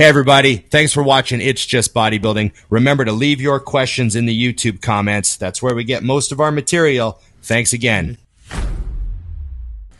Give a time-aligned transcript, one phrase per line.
[0.00, 0.56] Hey, everybody.
[0.56, 2.52] Thanks for watching It's Just Bodybuilding.
[2.70, 5.36] Remember to leave your questions in the YouTube comments.
[5.36, 7.20] That's where we get most of our material.
[7.42, 8.16] Thanks again.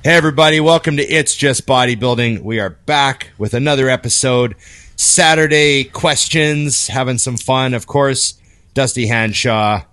[0.03, 0.59] Hey, everybody.
[0.59, 2.41] Welcome to It's Just Bodybuilding.
[2.41, 4.57] We are back with another episode.
[4.97, 7.75] Saturday questions, having some fun.
[7.75, 8.41] Of course,
[8.73, 9.85] Dusty Hanshaw,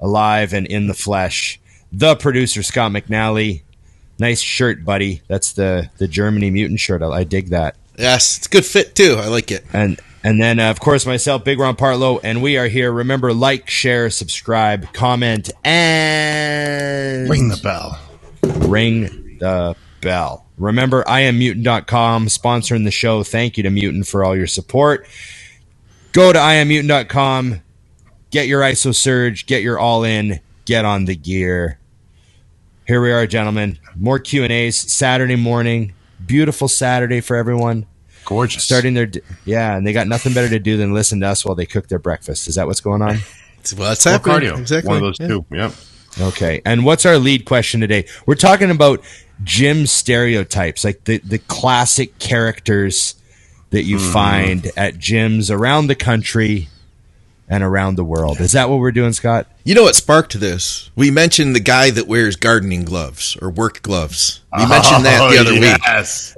[0.00, 1.58] alive and in the flesh.
[1.90, 3.62] The producer, Scott McNally.
[4.20, 5.22] Nice shirt, buddy.
[5.26, 7.02] That's the, the Germany mutant shirt.
[7.02, 7.74] I, I dig that.
[7.98, 9.16] Yes, it's a good fit too.
[9.18, 9.64] I like it.
[9.72, 12.92] And and then uh, of course myself, Big Ron Partlow, and we are here.
[12.92, 17.98] Remember, like, share, subscribe, comment, and Ring the bell.
[18.68, 20.46] ring the bell.
[20.58, 23.22] Remember, I am mutant.com sponsoring the show.
[23.22, 25.06] Thank you to Mutant for all your support.
[26.12, 27.60] Go to iammutant.com,
[28.30, 31.78] get your ISO surge, get your all in, get on the gear.
[32.86, 33.78] Here we are, gentlemen.
[33.96, 35.92] More Q&As Saturday morning.
[36.24, 37.86] Beautiful Saturday for everyone.
[38.24, 38.64] Gorgeous.
[38.64, 41.44] Starting their d- yeah, and they got nothing better to do than listen to us
[41.44, 42.48] while they cook their breakfast.
[42.48, 43.18] Is that what's going on?
[43.76, 44.50] Well, that's happening.
[44.50, 44.58] cardio.
[44.58, 44.88] Exactly.
[44.88, 45.26] One of those Yeah.
[45.26, 45.46] two.
[45.50, 45.72] Yep.
[46.20, 46.62] Okay.
[46.64, 48.06] And what's our lead question today?
[48.24, 49.02] We're talking about
[49.42, 53.14] gym stereotypes, like the, the classic characters
[53.70, 54.12] that you hmm.
[54.12, 56.68] find at gyms around the country
[57.48, 58.40] and around the world.
[58.40, 59.46] Is that what we're doing, Scott?
[59.64, 60.90] You know what sparked this?
[60.96, 64.42] We mentioned the guy that wears gardening gloves or work gloves.
[64.56, 65.80] We oh, mentioned that the Oh, other week,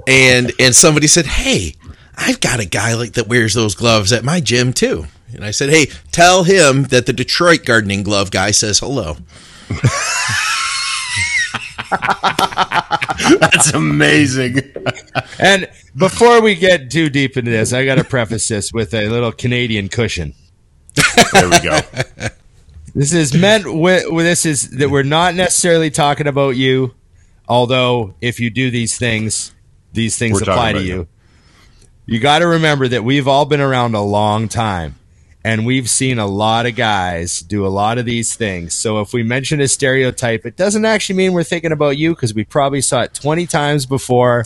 [0.07, 1.75] and and somebody said, "Hey,
[2.15, 5.51] I've got a guy like that wears those gloves at my gym too." And I
[5.51, 9.17] said, "Hey, tell him that the Detroit gardening glove guy says hello."
[13.39, 14.59] That's amazing.
[15.39, 19.09] And before we get too deep into this, I got to preface this with a
[19.09, 20.33] little Canadian cushion.
[21.33, 21.79] There we go.
[22.95, 26.95] This is meant with, this is that we're not necessarily talking about you,
[27.47, 29.53] although if you do these things,
[29.93, 30.95] these things We're apply to you.
[30.95, 31.07] you.
[32.07, 34.95] You got to remember that we've all been around a long time
[35.43, 38.73] and we've seen a lot of guys do a lot of these things.
[38.73, 42.33] So if we mention a stereotype, it doesn't actually mean we're thinking about you because
[42.33, 44.45] we probably saw it 20 times before.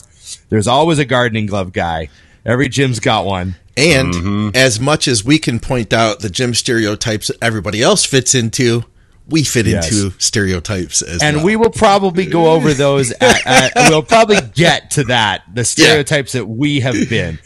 [0.50, 2.10] There's always a gardening glove guy.
[2.46, 3.56] Every gym's got one.
[3.76, 4.50] And Mm-hmm.
[4.56, 8.84] as much as we can point out the gym stereotypes that everybody else fits into,
[9.28, 9.92] we fit Yes.
[9.92, 11.46] into stereotypes as and well.
[11.46, 13.12] we will probably go over those.
[13.22, 17.40] At, at, we'll probably get to that the stereotypes that we have been.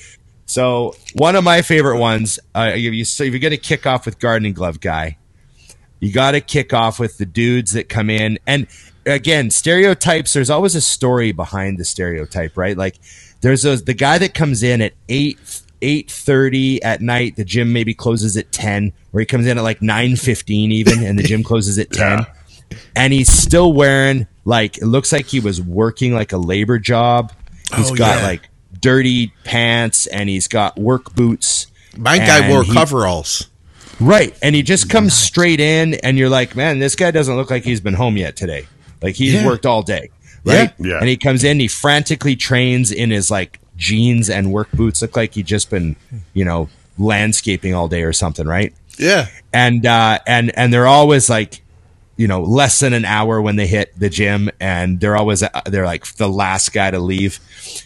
[0.47, 2.39] So one of my favorite ones.
[2.55, 5.17] Uh, if you so if you're going to kick off with gardening glove guy,
[5.99, 8.67] you got to kick off with the dudes that come in and
[9.05, 10.33] again stereotypes.
[10.33, 12.75] There's always a story behind the stereotype, right?
[12.77, 12.95] Like
[13.41, 15.37] there's those the guy that comes in at eight.
[15.81, 19.79] 8:30 at night the gym maybe closes at 10 or he comes in at like
[19.79, 22.25] 9:15 even and the gym closes at 10
[22.95, 27.31] and he's still wearing like it looks like he was working like a labor job.
[27.75, 28.27] He's Oh, got yeah.
[28.27, 28.49] like
[28.81, 31.67] dirty pants and he's got work boots.
[31.97, 33.47] My guy wore he- coveralls.
[33.99, 34.37] Right.
[34.43, 37.63] And he just comes straight in and you're like, man, this guy doesn't look like
[37.63, 38.67] he's been home yet today.
[39.01, 39.45] Like he's Yeah.
[39.45, 40.11] worked all day.
[40.45, 40.71] Right.
[40.79, 40.87] Yeah.
[40.91, 40.99] Yeah.
[40.99, 45.01] And he comes in, he frantically trains in his like jeans and work boots.
[45.01, 45.95] Look like he'd just been,
[46.33, 48.73] you know, landscaping all day or something, right?
[48.97, 49.27] Yeah.
[49.53, 51.61] and uh, and and they're always like
[52.17, 55.49] you know less than an hour when they hit the gym and they're always uh,
[55.67, 57.39] they're like the last guy to leave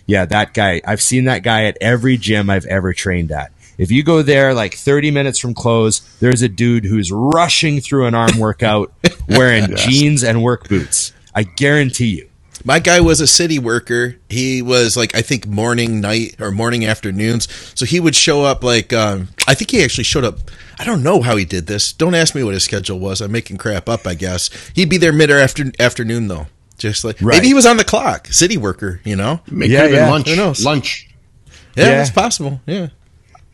[0.05, 3.91] yeah that guy i've seen that guy at every gym i've ever trained at if
[3.91, 8.15] you go there like 30 minutes from close there's a dude who's rushing through an
[8.15, 8.93] arm workout
[9.27, 12.29] wearing jeans and work boots i guarantee you
[12.63, 14.15] My guy was a city worker.
[14.29, 17.47] He was like I think morning, night, or morning afternoons.
[17.75, 20.37] So he would show up like um, I think he actually showed up.
[20.79, 21.93] I don't know how he did this.
[21.93, 23.21] Don't ask me what his schedule was.
[23.21, 24.07] I'm making crap up.
[24.07, 26.47] I guess he'd be there mid or after afternoon though.
[26.77, 27.35] Just like Right.
[27.35, 29.01] maybe he was on the clock, city worker.
[29.03, 29.41] You know?
[29.47, 30.09] It Yeah, could have yeah.
[30.09, 30.29] lunch.
[30.29, 30.65] Who knows?
[30.65, 31.07] Lunch.
[31.75, 32.01] Yeah, Yeah.
[32.01, 32.59] it's possible.
[32.65, 32.87] Yeah.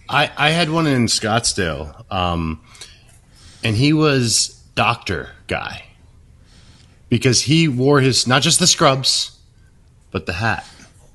[0.09, 2.61] I, I had one in Scottsdale, um,
[3.65, 5.83] and he was doctor guy
[7.09, 9.37] because he wore his not just the scrubs,
[10.11, 10.65] but the hat.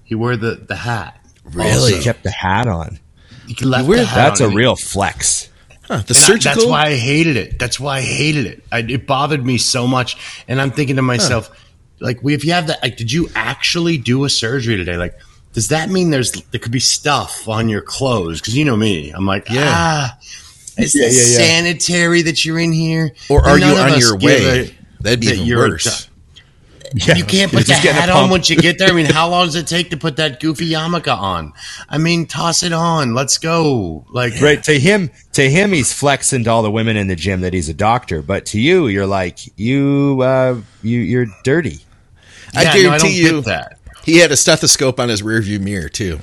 [0.05, 1.19] He wore the the hat.
[1.45, 1.95] Really?
[1.95, 3.01] he kept the hat on
[3.49, 5.49] He left wear- the hat that's a on and he- real flex
[5.89, 6.55] Huh, the And I- surgical.
[6.55, 7.59] that's why I hated it.
[7.59, 8.65] That's why I hated it.
[8.71, 10.17] I, it bothered me so much.
[10.47, 11.51] And I'm thinking to myself,
[11.99, 14.97] like, we, if you have that, like, did you actually do a surgery today?
[14.97, 15.19] Like,
[15.55, 18.41] does that mean there's there could be stuff on your clothes?
[18.41, 19.65] Because you know me, I'm like, Yeah.
[19.67, 20.19] ah,
[20.79, 21.49] is Yeah, it yeah, yeah.
[21.65, 23.13] sanitary that you're in here?
[23.29, 24.61] or are you of on your way?
[24.69, 25.85] a- That'd be that even you're worse.
[25.85, 26.09] doc-
[27.17, 28.89] You can't put the just getting hat on once you get there.
[28.89, 31.55] I mean, how long does it take to put that goofy yarmulke on?
[31.89, 33.15] I mean, toss it on.
[33.15, 34.05] Let's go.
[34.11, 37.41] Like, right to him to him he's flexing to all the women in the gym
[37.41, 41.79] that he's a doctor but to you you're like you uh you you're dirty
[42.55, 43.79] I yeah, no, guarantee don't you get that.
[44.05, 46.21] he had a stethoscope on his rearview mirror too.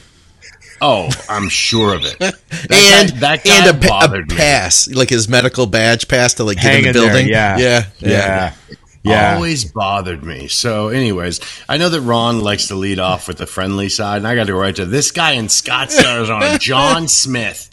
[0.82, 2.18] Oh, I'm sure of it.
[2.70, 4.36] That and guy, that guy and a, pa- a bothered me.
[4.36, 7.28] pass, like his medical badge pass to like get in Hanging the there, building.
[7.30, 7.58] yeah.
[7.58, 8.54] yeah, Yeah.
[9.02, 9.36] Yeah.
[9.36, 10.48] Always bothered me.
[10.50, 11.40] So, anyways,
[11.70, 14.48] I know that Ron likes to lead off with the friendly side, and I got
[14.48, 17.70] to go right to this guy in Scottsdale, Arizona, John Smith.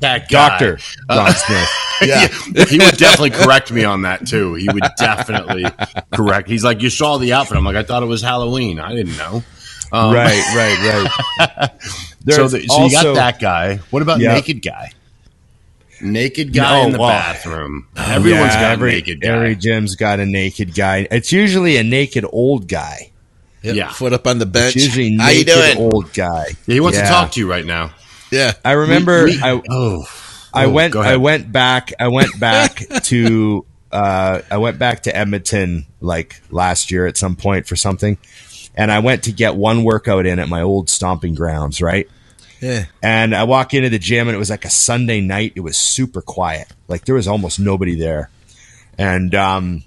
[0.00, 0.48] That guy.
[0.48, 0.78] Doctor
[1.08, 1.68] uh, John Smith.
[2.02, 2.26] yeah.
[2.66, 4.54] he would definitely correct me on that too.
[4.54, 5.66] He would definitely
[6.12, 6.48] correct.
[6.48, 8.80] He's like, "You saw the outfit." I'm like, "I thought it was Halloween.
[8.80, 9.44] I didn't know."
[9.92, 11.08] Um, right, right,
[11.38, 11.70] right.
[12.28, 13.76] So, There's the, so you got that guy.
[13.90, 14.34] What about Yeah.
[14.34, 14.92] naked guy?
[16.02, 17.08] Naked guy Oh, in the wow.
[17.08, 17.86] bathroom.
[17.96, 19.28] Everyone's Yeah, got every, a naked guy.
[19.28, 21.06] Every gym's got a naked guy.
[21.10, 23.10] It's usually a naked old guy.
[23.62, 23.74] Yep.
[23.74, 23.90] Yeah.
[23.92, 24.76] Foot up on the bench.
[24.76, 25.78] It's usually How you naked doing?
[25.92, 26.44] old guy.
[26.66, 27.04] Yeah, he wants Yeah.
[27.04, 27.92] to talk to you right now.
[28.30, 28.52] Yeah.
[28.64, 30.04] I remember We- we- I oh,
[30.54, 30.96] I Oh, went.
[30.96, 36.90] I went back I went back to uh, I went back to Edmonton like last
[36.90, 38.16] year at some point for something,
[38.80, 42.08] and I went to get one workout in at my old stomping grounds, right?
[42.62, 42.86] Yeah.
[43.02, 45.52] And I walk into the gym and it was like a Sunday night.
[45.54, 46.66] It was super quiet.
[46.88, 48.30] Like there was almost nobody there.
[48.96, 49.84] And um,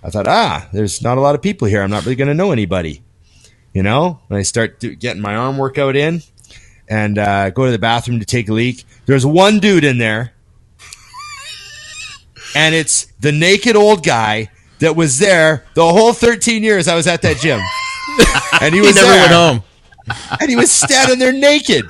[0.00, 1.82] I thought, ah, there's not a lot of people here.
[1.82, 3.02] I'm not really going to know anybody.
[3.72, 4.20] You know?
[4.28, 6.22] And I start do- getting my arm workout in
[6.88, 8.84] and uh, go to the bathroom to take a leak.
[9.06, 10.34] There's one dude in there.
[12.54, 17.08] And it's the naked old guy that was there the whole 13 years I was
[17.08, 17.58] at that gym.
[18.60, 19.62] And he He was never there went home.
[20.40, 21.84] and he was standing there naked.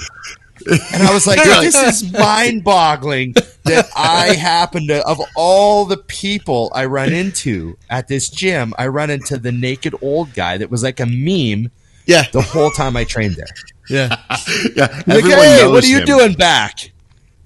[0.66, 3.34] And I was like, this is mind boggling
[3.64, 8.86] that I happen to, of all the people I run into at this gym, I
[8.86, 11.70] run into the naked old guy that was like a meme
[12.06, 12.24] Yeah.
[12.32, 13.46] the whole time I trained there.
[13.90, 14.16] Yeah.
[14.74, 14.88] yeah.
[14.94, 16.06] He's like, everyone hey, what are you him.
[16.06, 16.92] doing back?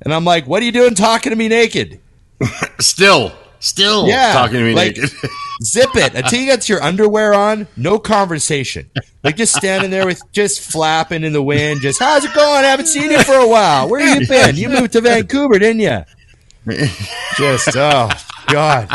[0.02, 2.00] And I'm like, what are you doing talking to me naked?
[2.78, 5.10] Still, still Yeah, talking to me like- naked.
[5.60, 6.14] Zip it.
[6.14, 8.88] Until you got your underwear on, no conversation.
[9.24, 12.64] Like just standing there with just flapping in the wind, just how's it going?
[12.64, 13.88] I haven't seen you for a while.
[13.88, 14.54] Where you been?
[14.54, 16.04] You moved to Vancouver, didn't you?
[17.38, 18.08] Just oh
[18.48, 18.88] God.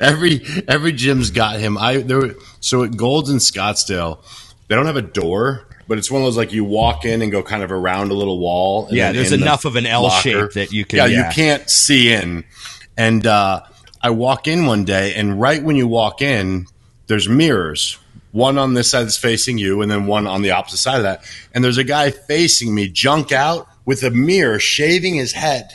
[0.00, 1.78] every every gym's got him.
[1.78, 2.34] I there.
[2.60, 4.22] So at Gold's in Scottsdale,
[4.68, 7.32] they don't have a door, but it's one of those like you walk in and
[7.32, 8.86] go kind of around a little wall.
[8.88, 10.20] and Yeah, there's in the enough of an L locker.
[10.22, 11.28] shape that you can- Yeah, yeah.
[11.28, 12.44] you can't see in.
[12.98, 13.62] And uh,
[14.02, 16.66] I walk in one day, and right when you walk in,
[17.06, 17.98] there's mirrors.
[18.32, 21.02] One on this side that's facing you, and then one on the opposite side of
[21.02, 21.24] that.
[21.52, 25.70] And there's a guy facing me, junk out, with a mirror, shaving his head.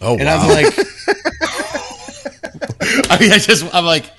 [0.00, 0.40] Oh, And wow.
[0.40, 0.74] I'm like,
[3.10, 4.10] I mean, I just, I'm like,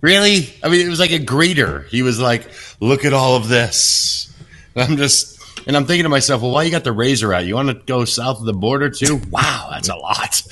[0.00, 0.52] really?
[0.62, 1.86] I mean, it was like a greeter.
[1.86, 2.50] He was like,
[2.80, 4.32] look at all of this.
[4.74, 5.31] And I'm just,
[5.66, 7.44] and I'm thinking to myself, well, why you got the razor out?
[7.44, 9.20] You want to go south of the border too?
[9.30, 10.42] Wow, that's a lot.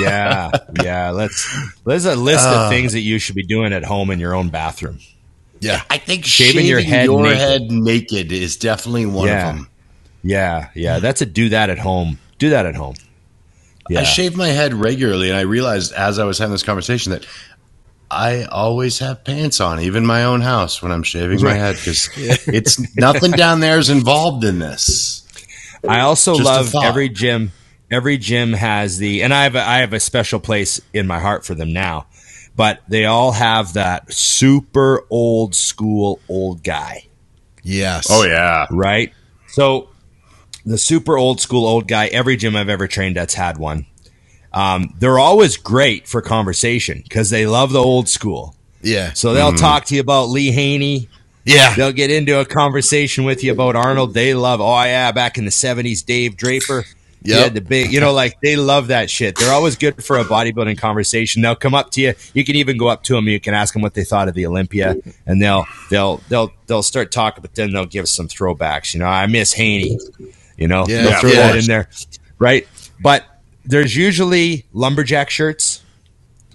[0.00, 0.50] Yeah,
[0.82, 1.10] yeah.
[1.10, 1.48] Let's
[1.84, 2.68] there's a list of uh.
[2.70, 4.98] things that you should be doing at home in your own bathroom.
[5.60, 5.82] yeah.
[5.90, 7.38] I think Shaving shaving your head your naked.
[7.38, 9.50] head naked is definitely one Yeah.
[9.50, 9.68] of them.
[10.22, 10.98] Yeah, yeah.
[11.00, 12.18] That's a do that at home.
[12.38, 12.94] Do that at home.
[13.90, 14.00] Yeah.
[14.00, 17.26] I shave my head regularly, and I realized as I was having this conversation that
[18.12, 22.10] I always have pants on, even my own house, when I'm shaving my head because
[22.16, 25.26] it's nothing down there is involved in this.
[25.88, 27.52] I also Just love every gym.
[27.90, 31.18] Every gym has the, and I have a, I have a special place in my
[31.18, 32.06] heart for them now.
[32.54, 37.06] But they all have that super old school old guy,
[37.62, 38.08] Yes.
[38.10, 39.12] Oh yeah, right?
[39.48, 39.88] So
[40.66, 42.06] the super old school old guy.
[42.06, 43.86] Every gym I've ever trained that's had one.
[44.54, 48.54] Um, they're always great for conversation because they love the old school.
[48.82, 49.12] Yeah.
[49.12, 51.08] So they'll talk to you about Lee Haney.
[51.44, 51.74] Yeah.
[51.74, 54.14] They'll get into a conversation with you about Arnold.
[54.14, 56.84] They love, oh yeah, back in the seventies, Dave Draper.
[57.24, 59.36] Yeah, the big, you know, like they love that shit.
[59.36, 61.40] They're always good for a bodybuilding conversation.
[61.40, 62.14] They'll come up to you.
[62.34, 63.28] You can even go up to them.
[63.28, 66.82] You can ask them what they thought of the Olympia, and they'll they'll they'll they'll
[66.82, 67.40] start talking.
[67.40, 68.92] But then they'll give some throwbacks.
[68.92, 69.98] You know, I miss Haney.
[70.56, 71.88] You know, Yeah, they'll throw of that in there,
[72.40, 72.66] right?
[73.00, 73.24] But
[73.64, 75.82] there's usually lumberjack shirts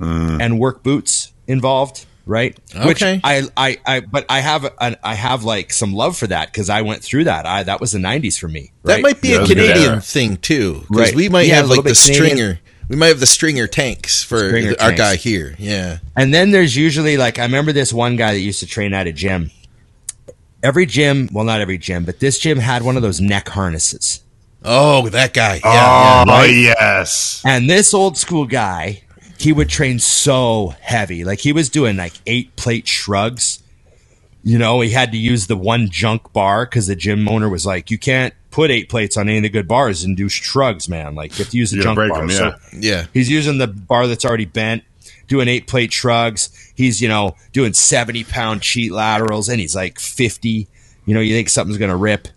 [0.01, 0.37] uh.
[0.41, 2.57] and work boots involved, right?
[2.85, 3.21] Which Okay.
[3.23, 6.69] I, I, I, but I have, an, I have like some love for that because
[6.69, 7.45] I went through that.
[7.45, 8.71] I that was the '90s for me.
[8.83, 10.01] That might be Yeah, a that was a good Canadian era.
[10.01, 11.15] thing too, because Right.
[11.15, 12.13] we might Yeah, have like the Canadian.
[12.35, 12.59] stringer.
[12.89, 14.97] We might have the stringer tanks for Stringer our tanks.
[14.97, 15.55] guy here.
[15.59, 15.97] Yeah.
[16.15, 19.07] And then there's usually like I remember this one guy that used to train at
[19.07, 19.51] a gym.
[20.63, 24.23] Every gym, well, not every gym, but this gym had one of those neck harnesses.
[24.63, 25.61] Oh, that guy.
[25.63, 26.25] oh Yeah.
[26.25, 26.39] yeah.
[26.41, 29.03] Oh, yes, And this old school guy,
[29.37, 31.23] he would train so heavy.
[31.23, 33.61] Like he was doing like eight plate shrugs.
[34.43, 37.65] You know, he had to use the one junk bar because the gym owner was
[37.65, 40.87] like, you can't put eight plates on any of the good bars and do shrugs,
[40.89, 41.15] man.
[41.15, 42.21] Like you have to use the You junk break bar.
[42.21, 42.79] them, So yeah.
[42.79, 43.05] Yeah.
[43.13, 44.83] He's using the bar that's already bent,
[45.27, 46.49] doing eight plate shrugs.
[46.75, 50.67] He's, you know, doing 70 pound cheat laterals and he's like 50.
[51.05, 52.27] You know, you think something's going to rip.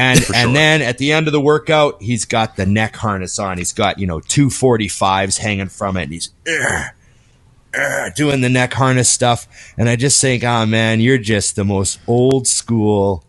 [0.00, 0.52] And For and sure.
[0.54, 3.58] then at the end of the workout, he's got the neck harness on.
[3.58, 6.30] He's got you know two forty fives hanging from it, and he's
[8.16, 9.46] doing the neck harness stuff.
[9.76, 13.24] And I just think, oh man, you're just the most old school.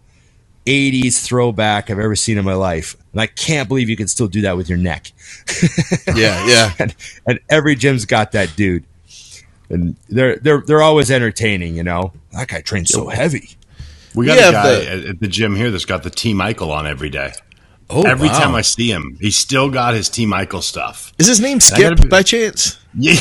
[0.68, 2.96] 80s throwback I've ever seen in my life.
[3.14, 5.12] And I can't believe you can still do that with your neck.
[6.16, 6.74] Yeah, yeah.
[6.80, 8.86] and, and every gym's got that dude.
[9.70, 12.14] And they're they're they're always entertaining, you know.
[12.32, 13.56] That guy trains so heavy.
[14.16, 16.34] We got We a guy the- at, at the gym here that's got the T
[16.34, 17.34] Michael on every day.
[17.90, 18.40] Oh, every wow.
[18.40, 21.12] time I see him, he's still got his T Michael stuff.
[21.20, 22.78] is his name Skip be- by chance?
[22.94, 23.20] Yeah.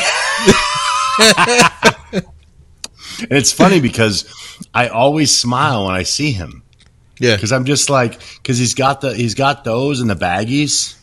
[2.12, 2.24] and
[3.30, 4.24] it's funny because
[4.74, 6.62] I always smile when I see him
[7.18, 7.34] Yeah.
[7.36, 10.96] because I'm just like because he's got the he's got those and the baggies.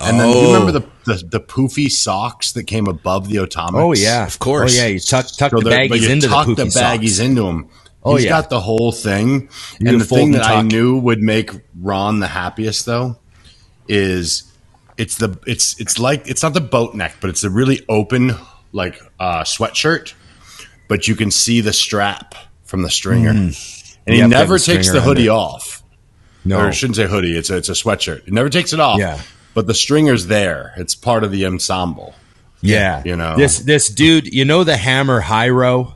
[0.00, 0.40] And then Oh.
[0.40, 0.80] you remember oh.
[1.04, 3.74] the, the the poofy socks that came above the Otomix?
[3.74, 4.72] Oh yeah, Of course.
[4.78, 7.08] Oh yeah, you tuck tuck So the baggies you into the tuck poofy the baggies
[7.10, 7.18] socks.
[7.20, 7.68] into him.
[8.04, 8.30] Oh, He's yeah.
[8.30, 9.48] got the whole thing.
[9.78, 13.16] You and the thing that I knew would make Ron the happiest though
[13.88, 14.52] is
[14.96, 18.32] it's the it's it's like it's not the boat neck, but it's a really open
[18.72, 20.14] like uh, sweatshirt,
[20.88, 23.54] but you can see the strap from the stringer, and
[24.06, 25.32] he never takes the hoodie under.
[25.40, 25.82] off.
[26.44, 28.26] No, Or I shouldn't say hoodie; it's a, it's a sweatshirt.
[28.26, 28.98] It never takes it off.
[28.98, 29.20] Yeah.
[29.54, 30.72] but the stringer's there.
[30.76, 32.14] It's part of the ensemble.
[32.62, 33.36] yeah, you know.
[33.36, 34.26] this this dude.
[34.32, 35.94] You know the Hammer Row,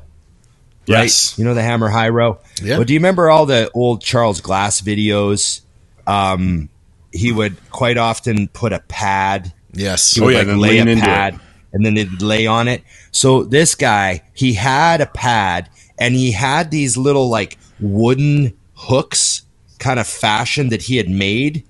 [0.89, 1.03] right?
[1.05, 2.39] Yes, You know the Hammer High Row.
[2.63, 2.77] Yeah.
[2.77, 5.61] Well, do you remember all the old Charles Glass videos?
[6.07, 6.69] Um,
[7.13, 10.15] he would quite often put a pad Yes.
[10.15, 11.39] He Oh, yeah, like lay a pad
[11.73, 12.83] and then they'd lay on it.
[13.11, 19.43] So this guy, he had a pad and he had these little like wooden hooks
[19.79, 21.65] kind of fashioned that he had made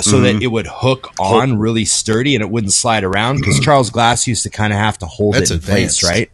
[0.00, 0.22] so Mm-hmm.
[0.24, 4.26] that it would hook on really sturdy and it wouldn't slide around because Charles Glass
[4.26, 6.00] used to kind of have to hold That's it in advanced.
[6.00, 6.30] place, right?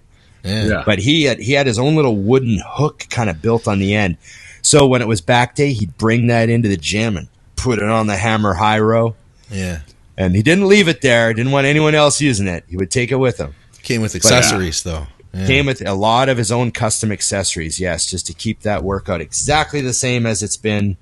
[0.49, 0.83] Yeah.
[0.85, 3.95] But he had he had his own little wooden hook kind of built on the
[3.95, 4.17] end.
[4.63, 7.89] So when it was back day, he'd bring that into the gym and put it
[7.89, 9.15] on the hammer high row.
[9.51, 9.81] Yeah.
[10.17, 11.33] And he didn't leave it there.
[11.33, 12.65] Didn't want anyone else using it.
[12.69, 13.55] He would take it with him.
[13.83, 15.07] Came with uh, accessories though.
[15.33, 15.47] Yeah.
[15.47, 17.79] Came with a lot of his own custom accessories.
[17.79, 20.97] Yes, just to keep that workout exactly the same as it's been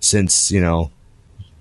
[0.00, 0.90] since you know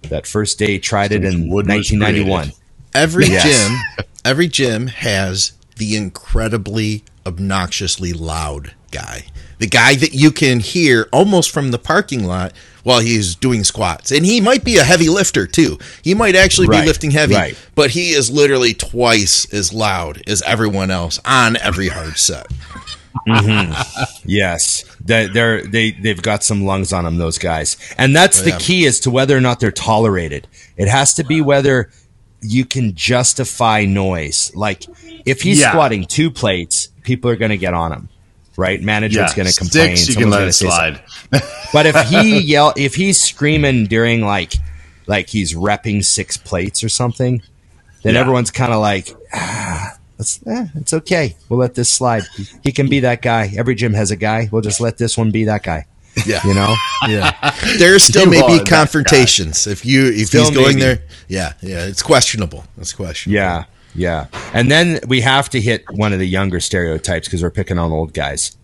[0.10, 2.42] that first day he tried it in wood 1991.
[2.42, 2.60] created.
[2.94, 3.78] Every gym,
[4.26, 9.26] every gym has the incredibly obnoxiously loud guy.
[9.58, 12.54] The guy that you can hear almost from the parking lot
[12.84, 14.12] while he's doing squats.
[14.12, 15.78] And he might be a heavy lifter too.
[16.04, 17.70] He might actually Right, be lifting heavy, right.
[17.74, 22.48] but he is literally twice as loud as everyone else on every hard set.
[23.28, 24.20] Mm-hmm.
[24.26, 27.18] Yes, they, they're they they've got some lungs on them.
[27.18, 28.58] Those guys, and that's oh, the Yeah.
[28.60, 30.48] key as to whether or not they're tolerated.
[30.78, 31.90] It has to be whether
[32.46, 34.52] you can justify noise.
[34.56, 34.86] Like
[35.26, 35.72] if he's Yeah.
[35.72, 38.10] squatting two plates, people are going to get on him.
[38.58, 39.98] Right, management's Yeah, going to complain.
[39.98, 41.02] sticks, you can let it slide.
[41.74, 44.54] But if he yell, if he's screaming during like,
[45.08, 47.42] like he's repping six plates or something,
[48.04, 48.22] then Yeah.
[48.22, 51.36] everyone's kind of like, ah, it's, eh, it's okay.
[51.50, 52.24] We'll let this slide.
[52.64, 53.52] He can be that guy.
[53.58, 54.48] Every gym has a guy.
[54.50, 55.86] We'll just let this one be that guy.
[56.26, 56.40] Yeah.
[56.46, 56.76] You know?
[57.08, 57.32] Yeah.
[57.78, 60.82] There still You may be confrontations if you if Still he's going maybe.
[60.82, 61.00] there.
[61.28, 62.64] Yeah, yeah, it's questionable.
[62.78, 63.36] It's questionable.
[63.36, 64.28] Yeah, yeah.
[64.54, 67.92] And then we have to hit one of the younger stereotypes because we're picking on
[67.92, 68.56] old guys.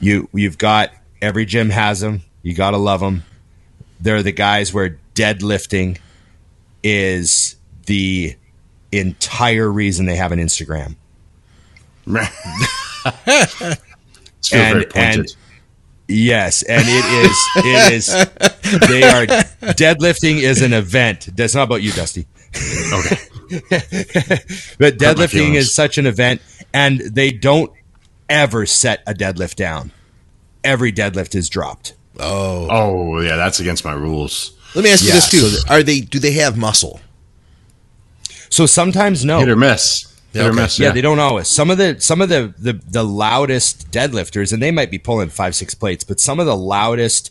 [0.00, 2.22] You you've got every gym has them.
[2.42, 3.24] You got to love them.
[4.00, 5.98] They're the guys where deadlifting
[6.84, 7.56] is
[7.86, 8.36] the
[8.92, 10.94] entire reason they have an Instagram.
[14.40, 15.36] It's And- and-
[16.08, 18.06] Yes, and it is it is
[18.88, 19.26] they are
[19.74, 21.28] deadlifting is an event.
[21.36, 22.26] That's not about you, Dusty.
[22.92, 23.18] okay.
[24.78, 26.40] But deadlifting is such an event,
[26.72, 27.70] and they don't
[28.28, 29.92] ever set a deadlift down.
[30.64, 31.94] Every deadlift is dropped.
[32.18, 34.52] Oh, Oh yeah, that's against my rules.
[34.74, 36.00] let me ask you Yeah, this too: so Are they?
[36.00, 37.00] Do they have muscle?
[38.50, 39.40] So sometimes no.
[39.40, 40.07] Hit or miss.
[40.36, 40.66] Okay.
[40.76, 41.48] yeah, they don't always.
[41.48, 45.30] Some of the some of the, the the loudest deadlifters, and they might be pulling
[45.30, 47.30] five six plates, but some of the loudest,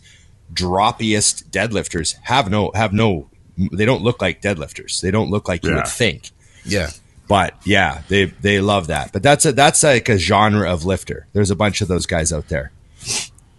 [0.54, 3.30] droppiest deadlifters have no have no.
[3.72, 5.00] They don't look like deadlifters.
[5.02, 5.76] They don't look like you Yeah.
[5.78, 6.32] would think.
[6.66, 6.90] Yeah,
[7.28, 9.14] But yeah, they they love that.
[9.14, 11.28] But that's a that's like a genre of lifter.
[11.34, 12.72] There's a bunch of those guys out there.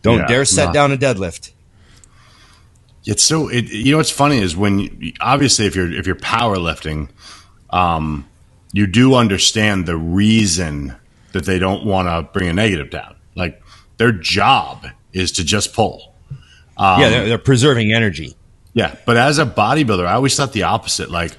[0.02, 1.52] Don't Yeah, dare set not- down a deadlift.
[3.07, 7.09] It's so it, you know what's funny is when obviously if you're if you're powerlifting,
[7.71, 8.26] um,
[8.78, 10.94] you do understand the reason
[11.32, 13.16] that they don't want to bring a negative down.
[13.35, 13.61] Like
[13.97, 16.14] their job is to just pull.
[16.76, 18.37] Um, yeah, they're, they're preserving energy.
[18.75, 21.11] Yeah, but as a bodybuilder, I always thought the opposite.
[21.11, 21.32] Like,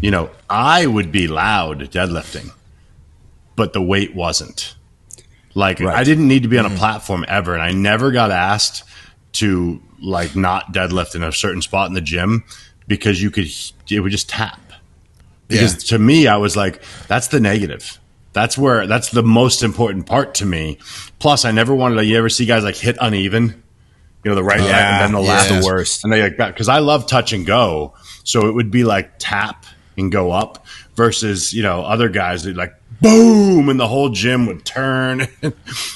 [0.00, 2.50] you know, I would be loud deadlifting,
[3.56, 4.74] but the weight wasn't.
[5.54, 5.94] Like, Right.
[5.94, 8.84] I didn't need to be on a platform ever, and I never got asked
[9.32, 12.44] to like not deadlift in a certain spot in the gym
[12.88, 13.50] because you could
[13.90, 14.69] it would just tap.
[15.50, 15.96] Because Yeah.
[15.96, 17.98] to me, I was like, that's the negative.
[18.32, 20.78] That's where that's the most important part to me.
[21.18, 22.04] Plus, I never wanted to.
[22.04, 23.62] You ever see guys like hit uneven?
[24.24, 25.28] You know, the right leg and then the yeah.
[25.28, 26.04] left, the worst.
[26.04, 27.94] and they like because I love touch and go.
[28.22, 29.66] So it would be like tap
[29.98, 30.64] and go up
[30.94, 35.26] versus you know other guys that like boom and the whole gym would turn.
[35.42, 35.52] You're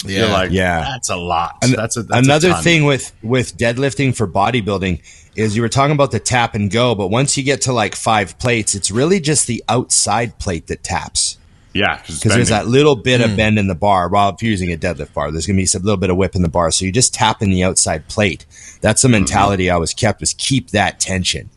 [0.07, 0.33] Yeah.
[0.33, 0.81] like, Yeah.
[0.91, 1.57] that's a lot.
[1.61, 2.63] That's a that's another ton.
[2.65, 5.03] thing with with deadlifting for bodybuilding
[5.37, 7.95] is you were talking about the tap and go, but once you get to like
[7.95, 11.39] five plates, it's really just the outside plate that taps
[11.73, 13.37] Yeah, because there's that little bit of hmm.
[13.37, 14.09] bend in the bar.
[14.09, 16.37] While if you're using a deadlift bar, there's gonna be some little bit of whip
[16.37, 18.47] in the bar, so you just tap in the outside plate.
[18.81, 19.13] That's the mm-hmm.
[19.13, 21.51] mentality I was kept was keep that tension,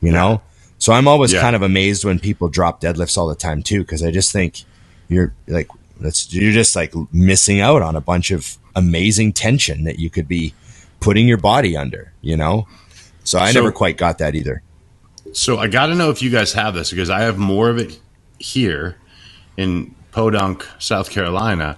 [0.00, 0.42] you know.
[0.78, 1.40] So I'm always Yeah.
[1.40, 4.62] kind of amazed when people drop deadlifts all the time too, because I just think
[5.08, 5.68] you're like
[6.00, 10.28] that's you're just like missing out on a bunch of amazing tension that you could
[10.28, 10.54] be
[11.00, 12.66] putting your body under, you know.
[13.28, 14.62] So I So- never quite got that either.
[15.34, 17.76] So I got to know if you guys have this because I have more of
[17.76, 18.00] it
[18.38, 18.96] here
[19.58, 21.76] in Podunk, South Carolina.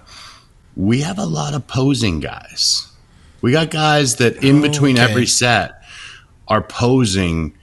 [0.77, 2.87] We have a lot of posing guys.
[3.41, 5.11] We got guys that in between okay.
[5.11, 5.83] every set
[6.47, 7.53] are posing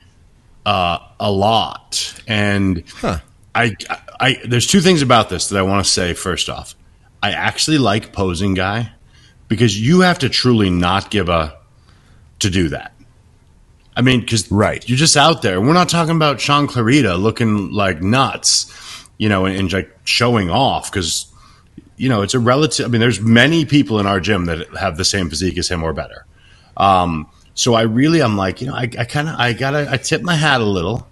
[0.66, 3.21] uh, a lot, and Huh.
[3.54, 3.75] I,
[4.21, 6.12] I, there's two things about this that I want to say.
[6.12, 6.75] First off,
[7.23, 8.90] I actually like posing guy
[9.49, 11.57] because you have to truly not give a
[12.40, 12.92] to do that.
[13.99, 14.88] I mean, because Right.
[14.88, 15.61] you're just out there.
[15.61, 18.73] We're not talking about Shaun Clarida looking like nuts,
[19.19, 21.26] you know, and, and like showing off because
[21.97, 22.87] you know it's a relative.
[22.87, 25.83] I mean, there's many people in our gym that have the same physique as him
[25.83, 26.25] or better.
[26.76, 29.97] Um, so I really, I'm like, you know, I, I kind of, I gotta, I
[29.97, 31.09] tip my hat a little,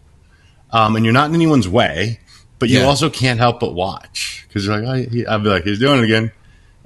[0.70, 2.20] um, and you're not in anyone's way,
[2.60, 2.84] but you Yeah.
[2.84, 5.98] also can't help but watch because you're like, oh, he, I'll be like, he's doing
[5.98, 6.30] it again,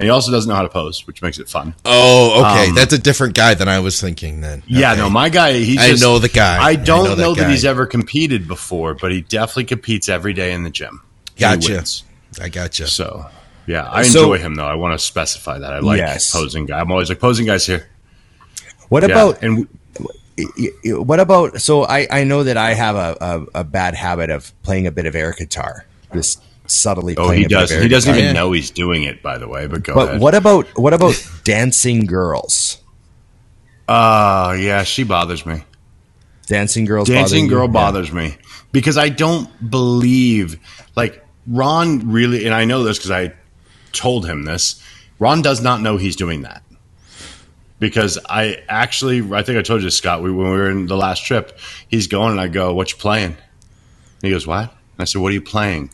[0.00, 1.74] and he also doesn't know how to pose, which makes it fun.
[1.84, 2.70] Oh, okay.
[2.70, 4.40] Um, That's a different guy than I was thinking.
[4.40, 4.62] Then.
[4.66, 5.00] Yeah, Okay.
[5.02, 5.52] no, my guy.
[5.52, 6.56] He I just, know the guy.
[6.56, 10.08] I I don't know know, that that, he's ever competed before, but he definitely competes
[10.08, 11.02] every day in the gym.
[11.28, 11.72] And he Gotcha.
[11.74, 12.02] wins.
[12.40, 12.86] I gotcha.
[12.86, 13.26] So,
[13.66, 14.66] yeah, I So- enjoy him though.
[14.66, 16.32] I want to specify that I like Yes.
[16.32, 16.80] posing guy.
[16.80, 17.88] I'm always like posing guys here.
[18.88, 19.68] What Yeah, about and
[20.38, 20.46] y-
[20.84, 21.60] y- what about?
[21.60, 23.16] So I I know that I have a,
[23.54, 27.16] a, a bad habit of playing a bit of air guitar, just subtly.
[27.16, 27.82] oh, he a bit of does.
[27.82, 28.32] He doesn't even Yeah.
[28.32, 29.22] know he's doing it.
[29.22, 30.20] By the way, but go But ahead.
[30.20, 32.78] what about what about dancing girls?
[33.88, 35.64] Uh yeah, she bothers me.
[36.46, 37.08] Dancing girls.
[37.08, 37.50] Dancing you?
[37.50, 37.72] girl Yeah.
[37.72, 38.36] bothers me
[38.72, 40.58] because I don't believe
[40.96, 43.32] like Ron really, and I know this because I
[43.92, 44.80] told him this.
[45.18, 46.62] Ron does not know he's doing that
[47.78, 50.96] because I actually, I think I told you, Scott, we, when we were in the
[50.96, 55.00] last trip, he's going and I go, "What you playing?" And he goes, "What?" And
[55.00, 55.90] I said, "What are you playing?"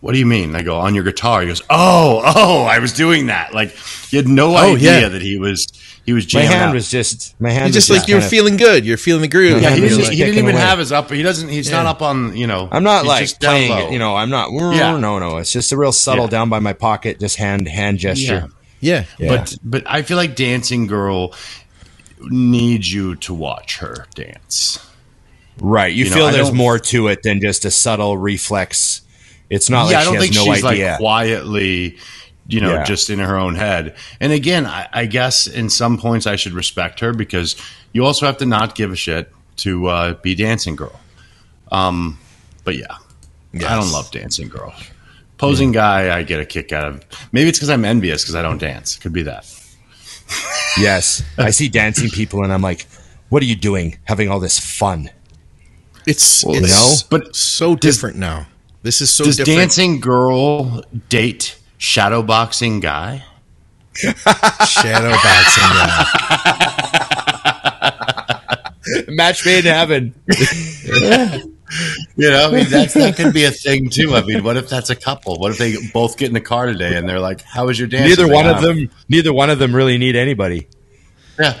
[0.00, 0.54] What do you mean?
[0.54, 1.40] I go on your guitar.
[1.40, 3.72] He goes, "Oh, oh, I was doing that." Like
[4.10, 5.08] he had no Oh, idea yeah.
[5.08, 5.66] that he was
[6.06, 6.48] he was jamming.
[6.50, 6.74] My hand out.
[6.74, 7.66] was just my hand.
[7.66, 8.86] You just was like you're kind of- feeling good.
[8.86, 9.60] You're feeling the groove.
[9.60, 10.60] Yeah, he You're didn't, he didn't even away.
[10.60, 11.10] have his up.
[11.10, 11.48] He doesn't.
[11.48, 12.36] He's not up on.
[12.36, 12.68] You know.
[12.70, 13.88] I'm not like playing low.
[13.88, 13.92] it.
[13.92, 14.52] You know, I'm not.
[14.52, 14.96] Yeah.
[14.98, 15.38] No, no.
[15.38, 16.30] It's just a real subtle Yeah.
[16.30, 18.46] down by my pocket, just hand hand gesture.
[18.80, 19.04] Yeah.
[19.18, 19.28] Yeah.
[19.36, 21.34] But but I feel like Dancing Girl
[22.20, 24.78] needs you to watch her dance.
[25.60, 25.92] Right.
[25.92, 29.02] You, You feel I there's more to it than just a subtle reflex.
[29.50, 30.90] It's not yeah, like I don't she think has no she's idea.
[30.90, 31.98] like quietly,
[32.46, 32.84] you know, Yeah.
[32.84, 33.96] just in her own head.
[34.20, 37.56] And again, I, I guess in some points I should respect her because
[37.92, 40.98] you also have to not give a shit to uh, be Dancing Girl.
[41.72, 42.18] Um,
[42.64, 42.96] but yeah,
[43.54, 44.74] I don't love Dancing Girl.
[45.38, 47.04] Posing guy, I get a kick out of.
[47.32, 48.96] Maybe it's because I'm envious because I don't dance.
[48.96, 49.46] Could be that.
[50.78, 51.22] yes.
[51.38, 52.86] I see dancing people and I'm like,
[53.28, 53.98] what are you doing?
[54.04, 55.10] Having all this fun.
[56.06, 56.68] It's Well, it's
[57.10, 57.18] no.
[57.18, 58.46] But so different now.
[58.82, 59.58] This is so does different.
[59.58, 63.24] dancing girl date shadowboxing guy?
[63.94, 65.64] shadow boxing.
[65.64, 66.04] guy.
[69.08, 70.14] Match made in heaven.
[72.16, 74.14] You know, I mean, that's, that could be a thing too.
[74.14, 75.36] I mean, what if that's a couple?
[75.38, 77.88] What if they both get in the car today and they're like, "How was your
[77.88, 80.66] dance?" neither one of them neither one of them really need anybody.
[81.38, 81.60] Yeah,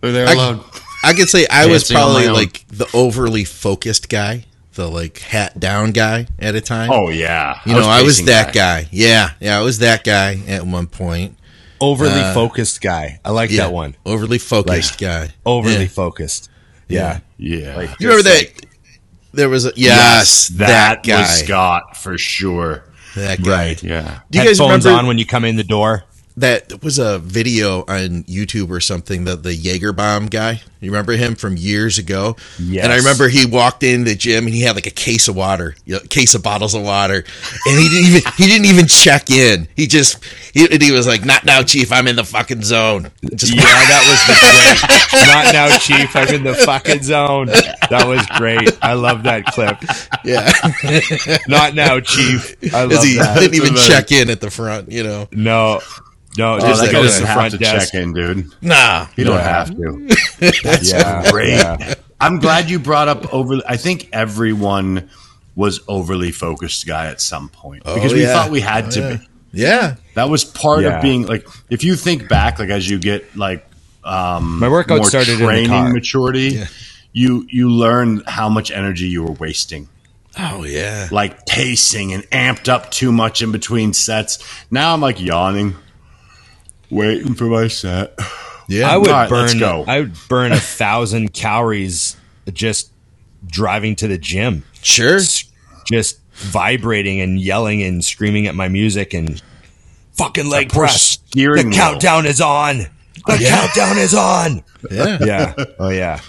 [0.00, 0.64] they're there I- alone.
[1.04, 5.18] I could say I was Dancing on probably like the overly focused guy, the like
[5.18, 6.90] hat down guy at a time.
[6.92, 8.88] Oh yeah, you know, I was that guy.
[8.92, 11.36] Yeah, yeah, I was that guy at one point.
[11.80, 13.20] Overly Uh, focused guy.
[13.24, 13.96] I like Yeah, that one.
[14.06, 15.30] overly focused guy.
[15.44, 15.88] Overly Yeah.
[15.88, 16.48] focused.
[16.88, 17.18] Yeah.
[17.36, 18.66] Yeah, Like, You remember just that?
[19.34, 21.20] there was a yes, that, guy.
[21.20, 22.84] was Scott for sure.
[23.14, 23.50] that guy.
[23.50, 23.82] Right.
[23.82, 25.00] Yeah, Do you guys Headphones remember?
[25.00, 26.04] on when you come in the door.
[26.36, 30.60] That was a video on YouTube or something that the Jaeger bomb guy.
[30.80, 32.36] You remember him from years ago?
[32.58, 32.84] Yes.
[32.84, 35.34] And I remember he walked in the gym and he had like a case of
[35.34, 37.24] water, you know, case of bottles of water,
[37.66, 39.66] and he didn't even he didn't even check in.
[39.74, 40.22] He just
[40.52, 41.90] he, he was like, "Not now, chief.
[41.90, 44.96] I'm in the fucking zone." Just Yeah, that was the great.
[45.26, 46.14] Not now, Chief.
[46.14, 47.46] I'm in the fucking zone.
[47.46, 48.76] That was great.
[48.82, 49.78] I love that clip.
[50.24, 50.50] yeah,
[51.48, 52.54] Not now, Chief.
[52.74, 53.38] I love he that.
[53.38, 54.92] didn't even check in at the front.
[54.92, 55.80] You know, No,
[56.36, 57.92] no, Oh, just that like guy go to doesn't the have front to desk.
[57.92, 58.50] check in, dude.
[58.62, 59.06] nah.
[59.16, 59.42] You don't Yeah.
[59.42, 60.16] have to.
[60.82, 61.50] Yeah, great.
[61.50, 61.94] yeah.
[62.20, 63.60] I'm glad you brought up over.
[63.68, 65.08] I think everyone
[65.54, 68.32] was overly focused guy at some point because we yeah.
[68.34, 69.16] thought we had to yeah.
[69.16, 69.28] be.
[69.52, 70.96] Yeah, That was part Yeah.
[70.96, 71.46] of being like.
[71.70, 73.66] If you think back, like as you get like
[74.04, 75.92] um, My workout more started in the training car.
[75.92, 76.62] maturity,
[77.12, 79.88] you you learn how much energy you were wasting,
[80.38, 81.08] Oh yeah.
[81.10, 84.38] like pacing and amped up too much in between sets.
[84.70, 85.74] Now I'm like yawning,
[86.90, 88.18] waiting for my set.
[88.68, 88.90] Yeah.
[88.90, 89.60] I would All right, let's burn.
[89.60, 89.84] go.
[89.86, 92.16] I would burn a thousand calories
[92.52, 92.90] just
[93.46, 95.20] driving to the gym, sure.
[95.86, 99.40] just vibrating and yelling and screaming at my music and
[100.14, 101.16] fucking leg press.
[101.18, 101.76] The steering wheel.
[101.76, 102.78] countdown is on.
[102.78, 104.64] The countdown is on.
[104.90, 105.18] Yeah.
[105.24, 105.54] Yeah.
[105.78, 106.20] Oh yeah.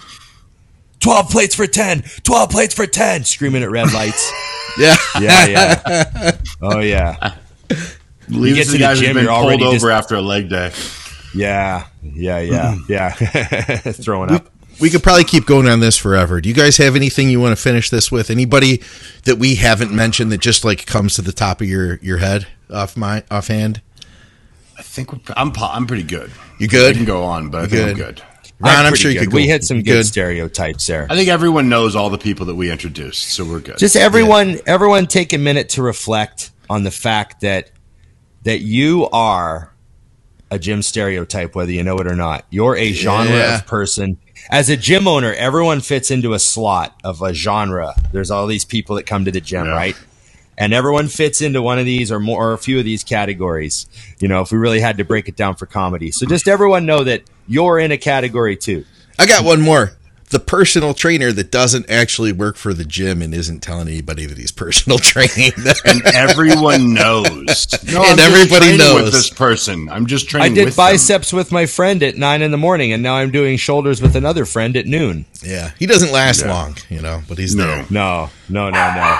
[0.99, 2.03] 12 plates for 10.
[2.21, 3.23] 12 plates for 10.
[3.23, 4.31] Screaming at red lights.
[4.79, 4.95] Yeah.
[5.19, 6.31] Yeah, yeah.
[6.61, 7.33] Oh yeah.
[8.29, 10.15] Leaves get the to the guys gym, who've been you're already pulled just- over after
[10.15, 10.71] a leg day.
[11.33, 11.85] Yeah.
[12.03, 12.75] Yeah, yeah.
[12.75, 12.91] Hmm.
[12.91, 13.09] Yeah.
[13.91, 14.47] Throwing up.
[14.79, 16.39] We could probably keep going on this forever.
[16.39, 18.29] Do you guys have anything you want to finish this with?
[18.29, 18.81] Anybody
[19.25, 22.47] that we haven't mentioned that just like comes to the top of your your head
[22.71, 23.81] off my offhand?
[24.77, 26.31] I think we're, I'm I'm pretty good.
[26.59, 26.91] You good?
[26.95, 28.15] I can go on, but I think I'm good?
[28.17, 28.23] good.
[28.59, 29.25] Ron, I'm, pretty sure you good.
[29.25, 29.33] could.
[29.33, 29.51] We go.
[29.53, 31.07] hit some You good, stereotypes there.
[31.09, 33.77] I think everyone knows all the people that we introduced, so we're good.
[33.77, 37.69] Just everyone, everyone, take a minute to reflect on the fact that
[38.47, 39.73] that you are
[40.49, 42.45] a gym stereotype, whether you know it or not.
[42.49, 43.55] You're a genre Yeah.
[43.57, 44.15] of person.
[44.49, 47.93] As a gym owner, everyone fits into a slot of a genre.
[48.13, 49.71] There's all these people that come to the gym, Yeah.
[49.73, 49.95] right?
[50.57, 53.85] And everyone fits into one of these or more or a few of these categories.
[54.21, 56.11] You know, if we really had to break it down for comedy.
[56.11, 58.85] So just everyone know that you're in a category too.
[59.19, 59.91] I got one more.
[60.29, 64.37] The personal trainer that doesn't actually work for the gym and isn't telling anybody that
[64.37, 65.53] he's personal training.
[65.85, 67.67] and everyone knows.
[67.87, 69.03] No, And I'm everybody training knows.
[69.03, 69.87] with this person.
[69.89, 70.51] I'm just training.
[70.51, 70.83] I did with them.
[70.85, 74.15] biceps with my friend at nine in the morning, and now I'm doing shoulders with
[74.17, 75.25] another friend at noon.
[75.41, 76.53] yeah, he doesn't last Yeah.
[76.53, 77.65] long, you know, but he's No.
[77.65, 77.85] there.
[77.89, 79.17] No, no, no, no.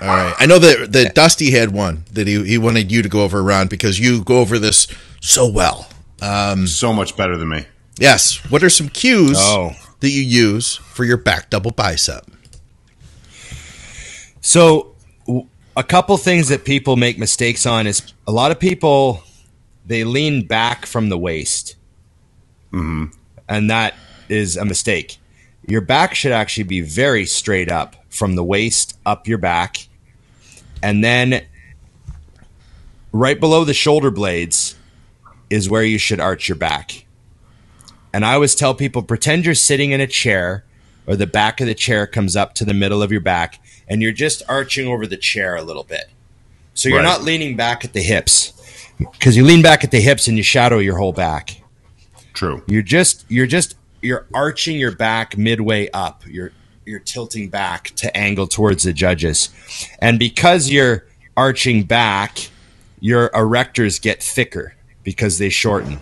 [0.00, 0.34] All right.
[0.38, 3.42] I know that that Dusty had one that he, he wanted you to go over,
[3.42, 4.86] Ron, because you go over this
[5.20, 5.88] so well.
[6.22, 7.66] Um, so much better than me.
[7.98, 8.36] Yes.
[8.50, 9.72] What are some cues Oh.
[10.00, 12.26] That you use for your back double bicep?
[14.40, 14.94] So,
[15.76, 19.22] a couple things that people make mistakes on is a lot of people
[19.86, 21.76] they lean back from the waist,
[22.72, 23.06] mm-hmm.
[23.48, 23.94] and that
[24.28, 25.18] is a mistake.
[25.66, 29.88] Your back should actually be very straight up from the waist up your back,
[30.82, 31.44] and then
[33.12, 34.76] right below the shoulder blades
[35.50, 37.04] is where you should arch your back.
[38.12, 40.64] And I always tell people pretend you're sitting in a chair
[41.06, 44.02] or the back of the chair comes up to the middle of your back and
[44.02, 46.10] you're just arching over the chair a little bit.
[46.74, 47.04] So you're Right.
[47.04, 48.52] not leaning back at the hips
[49.12, 51.60] because you lean back at the hips and you shadow your whole back.
[52.34, 52.62] True.
[52.66, 56.22] You're just you're just you're arching your back midway up.
[56.26, 56.52] You're
[56.86, 59.50] you're tilting back to angle towards the judges.
[60.00, 61.04] And because you're
[61.36, 62.48] arching back,
[63.00, 66.00] your erectors get thicker because they shorten.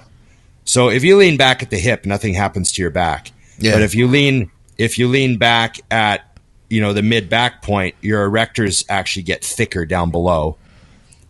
[0.66, 3.33] So if you lean back at the hip, nothing happens to your back.
[3.59, 3.72] Yeah.
[3.72, 7.94] But if you lean if you lean back at you know the mid back point,
[8.02, 10.59] your erectors actually get thicker down below.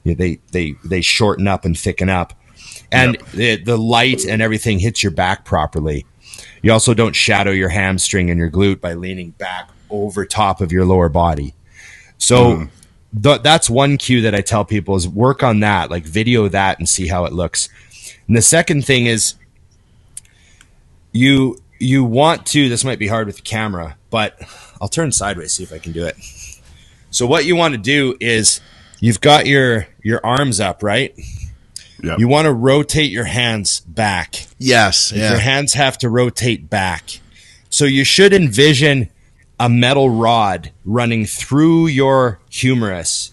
[0.05, 2.33] They they they shorten up and thicken up,
[2.90, 6.07] and the the light and everything hits your back properly.
[6.62, 10.72] You also don't shadow your hamstring and your glute by leaning back over top of
[10.72, 11.55] your lower body.
[12.18, 12.64] So hmm.
[13.20, 16.79] th- that's one cue that I tell people is work on that, like video that
[16.79, 17.68] and see how it looks.
[18.29, 19.35] And the second thing is
[21.12, 24.41] you you want to this might be hard with the camera, but
[24.81, 26.17] I'll turn sideways see if I can do it.
[27.11, 28.61] So what you want to do is
[29.01, 31.15] you've got your your arms up, right?
[32.03, 32.19] Yep.
[32.19, 34.47] You want to rotate your hands back.
[34.59, 35.12] Yes.
[35.12, 37.21] Your hands have to rotate back.
[37.71, 39.09] So you should envision
[39.59, 43.33] a metal rod running through your humerus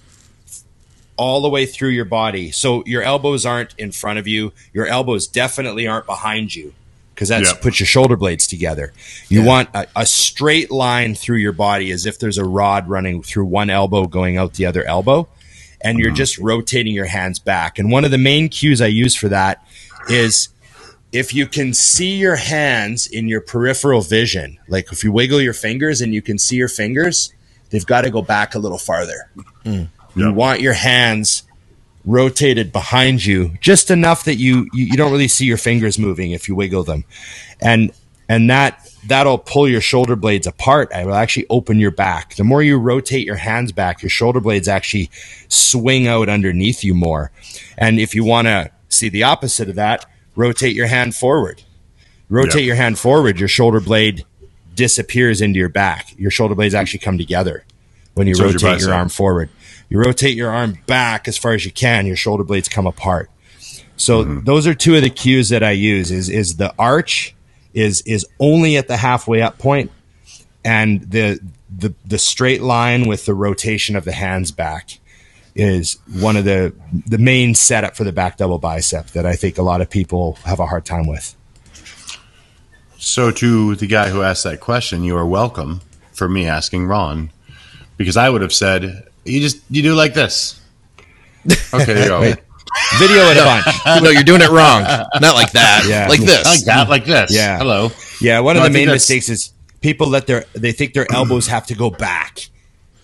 [1.17, 2.51] all the way through your body.
[2.51, 4.51] So your elbows aren't in front of you.
[4.73, 6.73] Your elbows definitely aren't behind you
[7.13, 7.57] because that's Yeah.
[7.61, 8.91] puts your shoulder blades together.
[9.29, 9.47] You Yeah.
[9.47, 13.45] want a, a straight line through your body as if there's a rod running through
[13.45, 15.27] one elbow going out the other elbow.
[15.85, 16.15] and you're mm-hmm.
[16.15, 17.77] just rotating your hands back.
[17.77, 19.67] And one of the main cues I use for that
[20.07, 20.47] is
[21.11, 25.51] if you can see your hands in your peripheral vision, like if you wiggle your
[25.53, 27.33] fingers and you can see your fingers,
[27.69, 29.29] they've got to go back a little farther.
[29.63, 29.83] Hmm.
[30.15, 30.35] You Yep.
[30.35, 31.43] want your hands
[32.05, 36.31] rotated behind you just enough that you, you you don't really see your fingers moving
[36.31, 37.05] if you wiggle them.
[37.61, 37.91] And
[38.29, 40.89] and that that'll pull your shoulder blades apart.
[40.93, 42.35] It will actually open your back.
[42.35, 45.09] The more you rotate your hands back your shoulder blades actually
[45.49, 47.31] swing out underneath you more.
[47.77, 51.63] And if you want to see the opposite of that rotate your hand forward.
[52.29, 52.65] Rotate Yep.
[52.65, 54.25] your hand forward your shoulder blade
[54.75, 56.13] disappears into your back.
[56.17, 57.65] Your shoulder blades actually come together
[58.15, 59.49] when you So does your rotate your, arm forward
[59.93, 63.31] you rotate your arm back as far as you can your shoulder blades come apart
[63.97, 64.45] so Mm-hmm.
[64.45, 67.35] those are two of the cues that I use is is the arch
[67.73, 69.91] is is only at the halfway up point
[70.65, 71.39] and the
[71.75, 74.99] the the straight line with the rotation of the hands back
[75.55, 76.73] is one of the
[77.07, 80.39] the main setup for the back double bicep that I think a lot of people
[80.45, 81.35] have a hard time with.
[82.97, 85.81] So, to the guy who asked that question, you are welcome
[86.13, 87.31] for me asking Ron,
[87.97, 90.59] because I would have said, "You just you do like this."
[91.73, 92.21] Okay, you go.
[92.21, 92.37] Wait.
[92.99, 94.03] Video it a bunch.
[94.03, 94.81] no, you're doing it wrong.
[94.83, 95.85] Not like that.
[95.87, 96.07] Yeah.
[96.07, 96.45] Like this.
[96.45, 97.31] like that, like this.
[97.33, 97.57] Yeah.
[97.57, 97.91] Hello.
[98.21, 100.71] Yeah, one No, of I the think main that's- mistakes is people let their they
[100.71, 102.47] think their elbows have to go back.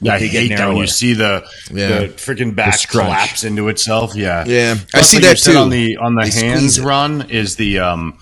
[0.01, 0.82] Yeah, I They get hate that when narrower.
[0.84, 1.88] you see the Yeah.
[1.99, 3.05] the freaking back scrunch.
[3.08, 4.15] collapse into itself.
[4.15, 4.75] Yeah, Yeah.
[4.77, 5.58] I Plus, see like you that said too.
[5.60, 6.84] on the on the They squeeze hands it.
[6.86, 8.17] run is the um.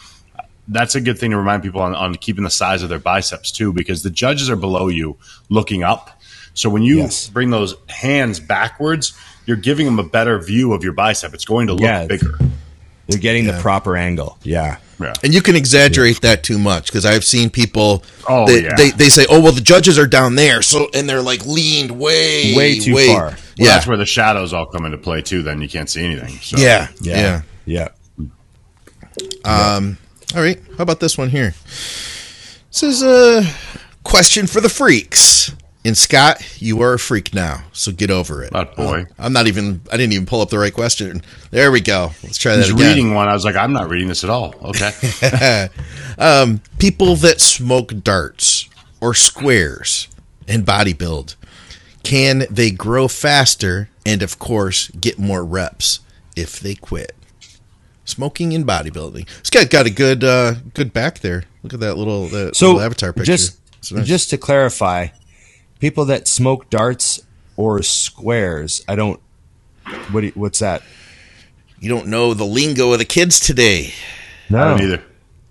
[0.69, 3.51] That's a good thing to remind people on, on keeping the size of their biceps
[3.51, 5.15] too, because the judges are below you
[5.49, 6.16] looking up.
[6.57, 7.29] So when you Yes.
[7.29, 9.13] bring those hands backwards,
[9.45, 11.33] you're giving them a better view of your bicep.
[11.35, 12.05] It's going to look Yeah.
[12.05, 12.39] bigger.
[13.07, 13.51] They're getting Yeah.
[13.53, 14.37] the proper angle.
[14.43, 14.77] Yeah.
[14.99, 15.13] Yeah.
[15.23, 18.03] And you can exaggerate that too much because I've seen people.
[18.27, 18.73] Oh, they, yeah.
[18.75, 21.91] they they say, "Oh well, the judges are down there," so and they're like leaned
[21.91, 23.25] way, Way too way- far.
[23.25, 25.43] Well, yeah, that's where the shadows all come into play too.
[25.43, 26.39] Then you can't see anything.
[26.41, 26.57] So.
[26.57, 27.41] yeah, Yeah.
[27.65, 27.87] yeah,
[28.25, 29.77] Yeah.
[29.77, 29.97] Um,
[30.35, 31.53] all right, how about this one here?
[32.71, 33.43] This is a
[34.03, 35.51] question for the freaks.
[35.87, 38.51] And Scott, you are a freak now, so get over it.
[38.51, 39.05] That boy.
[39.17, 39.79] I'm not even.
[39.89, 41.21] I didn't even pull up the right question.
[41.49, 42.11] There we go.
[42.23, 42.89] Let's try that He's again.
[42.89, 43.29] reading one.
[43.29, 44.53] I was like, I'm not reading this at all.
[44.61, 44.91] Okay.
[46.77, 48.67] people that smoke darts
[48.99, 50.09] or squares
[50.45, 51.35] and bodybuild
[52.03, 55.99] can they grow faster and of course get more reps
[56.35, 57.13] if they quit
[58.05, 62.27] smoking and bodybuilding Scott got a good uh good back there look at that little
[62.27, 63.59] that So little avatar picture just
[63.91, 64.07] nice.
[64.07, 65.07] just to clarify,
[65.79, 67.21] people that smoke darts
[67.55, 69.19] or squares, I don't.
[70.11, 70.81] What do you- what's that?
[71.79, 73.93] you don't know the lingo of the kids today
[74.49, 74.63] I No.
[74.69, 75.03] don't either.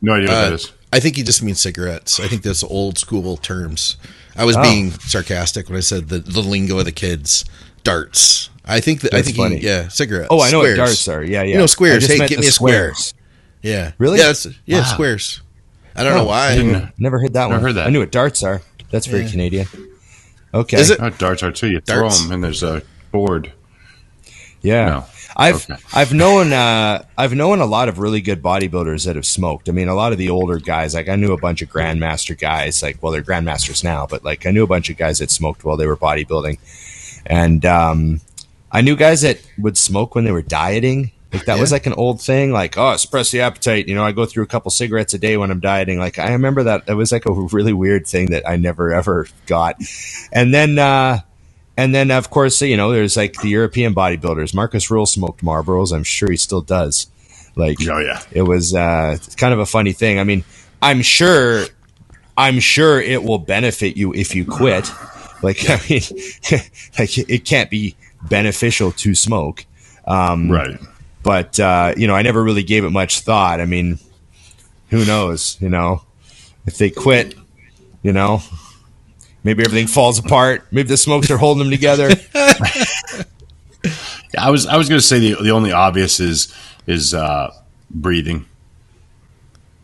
[0.02, 0.72] No idea what Uh, that is.
[0.92, 2.18] I think he just means cigarettes.
[2.18, 3.96] I think that's old school terms.
[4.34, 4.62] I was Oh.
[4.62, 7.44] being sarcastic when I said the, the lingo of the kids.
[7.84, 8.50] Darts.
[8.64, 9.58] I think that I That's think funny.
[9.58, 10.26] he, yeah, cigarettes.
[10.30, 10.78] Oh, I know Squares.
[10.78, 11.22] what darts are.
[11.22, 11.52] Yeah, yeah.
[11.52, 12.06] You know squares.
[12.08, 12.94] Hey, meant give the me a square.
[12.94, 13.14] squares.
[13.62, 13.92] Yeah.
[13.98, 14.18] Really?
[14.18, 14.34] Yeah,
[14.66, 14.84] yeah, Wow.
[14.92, 15.40] squares.
[15.94, 16.56] I don't know Oh, why.
[16.56, 17.60] didn't- Never heard that Never one.
[17.62, 17.86] heard that.
[17.86, 18.62] I knew what darts are.
[18.90, 19.30] That's very Yeah.
[19.30, 19.68] Canadian.
[20.54, 20.78] Okay.
[20.80, 21.00] Is it?
[21.00, 21.68] Oh, darts are too.
[21.68, 22.18] You Darts.
[22.18, 22.82] throw them and there's a
[23.12, 23.52] board.
[24.62, 24.86] Yeah.
[24.86, 25.04] No.
[25.38, 25.80] I've Okay.
[25.92, 29.68] I've known uh, I've known a lot of really good bodybuilders that have smoked.
[29.68, 30.94] I mean, a lot of the older guys.
[30.94, 32.82] Like I knew a bunch of grandmaster guys.
[32.82, 35.62] Like well, they're grandmasters now, but like I knew a bunch of guys that smoked
[35.64, 36.58] while they were bodybuilding,
[37.26, 38.20] and um,
[38.72, 41.12] I knew guys that would smoke when they were dieting.
[41.32, 42.52] Like that was like an old thing.
[42.52, 43.88] Like oh, suppress the appetite.
[43.88, 45.98] You know, I go through a couple cigarettes a day when I'm dieting.
[45.98, 46.84] Like I remember that.
[46.88, 49.76] It was like a really weird thing that I never ever got.
[50.32, 50.78] And then.
[50.78, 51.20] uh
[51.78, 54.54] and then, of course, you know, there's like the European bodybuilders.
[54.54, 55.92] Markus Rühl smoked Marlboros.
[55.94, 57.06] I'm sure he still does.
[57.54, 58.22] Like, Oh, yeah.
[58.32, 60.18] it was uh, kind of a funny thing.
[60.18, 60.42] I mean,
[60.80, 61.64] I'm sure,
[62.34, 64.90] I'm sure it will benefit you if you quit.
[65.42, 66.00] Like, I mean,
[66.98, 69.66] like it can't be beneficial to smoke.
[70.06, 70.80] Um, Right.
[71.26, 73.60] But uh, you know, I never really gave it much thought.
[73.60, 73.98] I mean,
[74.90, 75.58] who knows?
[75.60, 76.02] You know,
[76.66, 77.34] if they quit,
[78.04, 78.42] you know,
[79.42, 80.68] maybe everything falls apart.
[80.70, 82.10] Maybe the smokes are holding them together.
[84.34, 86.52] Yeah, I was I was going to say the the only obvious is
[86.88, 87.54] is uh,
[87.88, 88.44] breathing.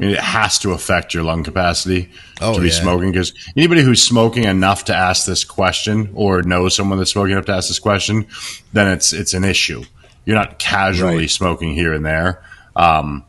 [0.00, 2.72] I mean, it has to affect your lung capacity Oh, to be yeah.
[2.72, 7.32] smoking because anybody who's smoking enough to ask this question or knows someone that's smoking
[7.32, 8.26] enough to ask this question,
[8.72, 9.84] then it's it's an issue.
[10.24, 11.30] You're not casually Right.
[11.30, 12.42] smoking here and there,
[12.76, 13.24] um,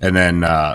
[0.00, 0.74] and then uh,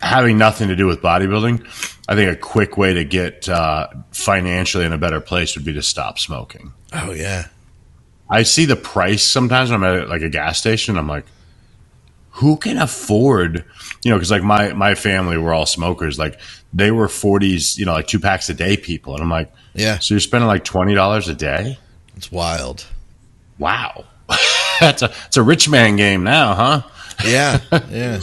[0.00, 1.60] having nothing to do with bodybuilding.
[2.08, 5.72] I think a quick way to get uh, financially in a better place would be
[5.74, 6.72] to stop smoking.
[6.92, 7.48] Oh yeah.
[8.28, 10.96] I see the price sometimes when I'm at like a gas station.
[10.96, 11.26] I'm like,
[12.30, 13.64] who can afford,
[14.02, 16.18] you know, because like my my family were all smokers.
[16.18, 16.38] Like
[16.72, 19.98] they were 40s, you know, like two packs a day people, and I'm like, Yeah.
[19.98, 21.78] so you're spending like twenty dollars a day.
[22.16, 22.86] It's wild.
[23.58, 24.04] Wow.
[24.80, 26.82] that's a it's a rich man game now, huh?
[27.24, 28.20] Yeah, yeah.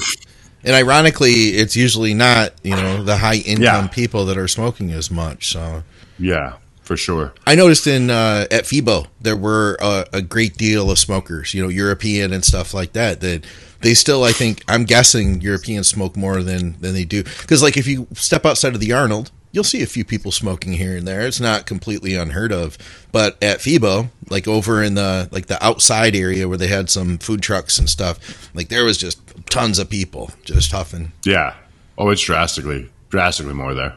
[0.65, 3.87] And ironically, it's usually not you know the high income Yeah.
[3.87, 5.51] people that are smoking as much.
[5.51, 5.83] So
[6.19, 7.33] Yeah, for sure.
[7.47, 11.61] I noticed in uh, at FIBO there were a, a great deal of smokers, you
[11.63, 13.19] know, European and stuff like that.
[13.21, 13.45] That
[13.81, 17.23] they still, I think, I'm guessing Europeans smoke more than than they do.
[17.23, 20.73] Because like if you step outside of the Arnold, you'll see a few people smoking
[20.73, 21.21] here and there.
[21.21, 22.77] It's not completely unheard of.
[23.13, 27.17] But at FIBO, like over in the like the outside area where they had some
[27.19, 31.13] food trucks and stuff, like there was just tons of people just huffing.
[31.23, 31.55] Yeah.
[31.97, 33.95] Oh, it's drastically drastically more there.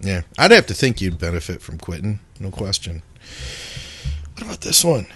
[0.00, 3.02] Yeah, I'd have to think you'd benefit from quitting, no question.
[4.32, 5.06] What about this one?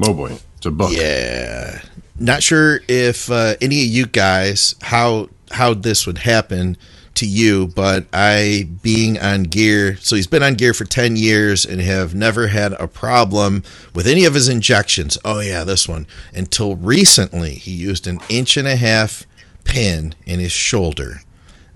[0.00, 0.92] Oh boy, it's a book.
[0.92, 1.82] Yeah,
[2.16, 6.76] not sure if uh, any of you guys how how this would happen
[7.16, 11.64] to you, but I being on gear, so he's been on gear for ten years
[11.64, 13.62] and have never had a problem
[13.94, 15.18] with any of his injections.
[15.24, 19.26] Oh yeah, this one until recently he used an inch and a half
[19.64, 21.20] pin in his shoulder,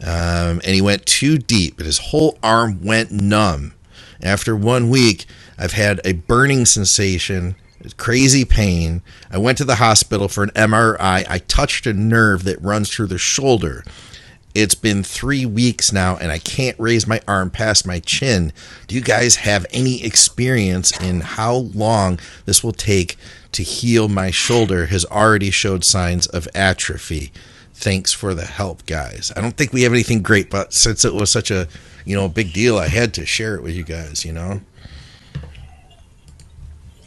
[0.01, 3.75] um, and he went too deep, and his whole arm went numb.
[4.23, 5.27] After one week,
[5.59, 7.57] I've had a burning sensation,
[7.97, 9.03] crazy pain.
[9.31, 11.25] I went to the hospital for an MRI.
[11.29, 13.85] I touched a nerve that runs through the shoulder.
[14.55, 18.53] It's been three weeks now, and I can't raise my arm past my chin.
[18.87, 23.17] Do you guys have any experience in how long this will take
[23.53, 24.87] to heal my shoulder?
[24.87, 27.31] Has already showed signs of atrophy.
[27.75, 29.31] Thanks for the help, guys.
[29.37, 31.69] I don't think we have anything great, but since it was such a
[32.05, 34.25] you know big deal, I had to share it with you guys.
[34.25, 34.61] You know,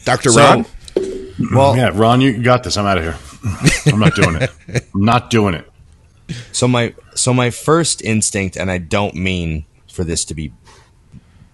[0.05, 0.65] Doctor So- Ron.
[1.53, 2.77] Well, Yeah, Ron, you got this.
[2.77, 3.17] I'm out of here.
[3.91, 4.51] I'm not doing it.
[4.93, 5.67] I'm not doing it.
[6.51, 10.53] So my so my first instinct, and I don't mean for this to be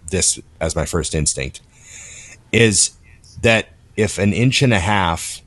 [0.10, 1.62] this as my first instinct,
[2.52, 2.92] is
[3.42, 5.42] that if an inch and a half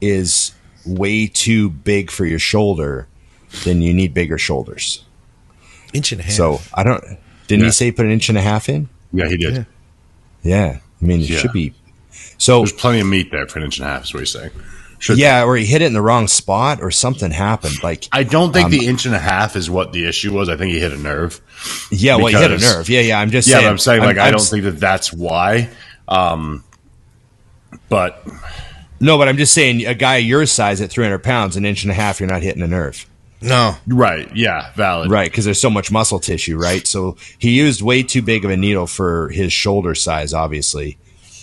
[0.00, 0.52] is
[0.86, 3.06] way too big for your shoulder,
[3.64, 5.04] then you need bigger shoulders.
[5.92, 6.32] Inch and a half.
[6.32, 7.02] So I don't.
[7.46, 7.66] Didn't Yeah.
[7.66, 8.88] he say put an inch and a half in?
[9.12, 9.54] Yeah, he did.
[9.54, 9.64] Yeah.
[10.42, 11.38] Yeah, I mean it Yeah.
[11.38, 11.74] should be.
[12.36, 14.04] So There's plenty of meat there for an inch and a half.
[14.04, 14.50] Is what he's saying.
[15.00, 17.82] Should yeah, or he hit it in the wrong spot, or something happened.
[17.82, 20.48] Like I don't think Um, the inch and a half is what the issue was.
[20.48, 21.40] I think he hit a nerve.
[21.90, 22.88] yeah, well, he hit a nerve.
[22.88, 23.20] Yeah, yeah.
[23.20, 23.66] I'm just Yeah, saying.
[23.66, 25.68] but I'm saying like I I'm don't s- think that that's why.
[26.08, 26.64] Um,
[27.88, 28.26] but
[29.00, 31.90] No, but I'm just saying, a guy your size at 300 pounds, an inch and
[31.90, 33.06] a half, you're not hitting a nerve,
[33.40, 35.10] no, right, yeah, valid.
[35.10, 35.30] right?
[35.30, 36.84] Because there's so much muscle tissue, right?
[36.86, 40.98] So he used way too big of a needle for his shoulder size, obviously.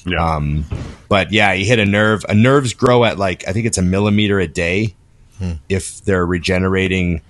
[0.06, 0.66] Yeah, Um,
[1.10, 2.26] But yeah, he hit a nerve.
[2.30, 4.96] A nerves grow at like I think it's a millimeter a day
[5.70, 7.22] if they're regenerating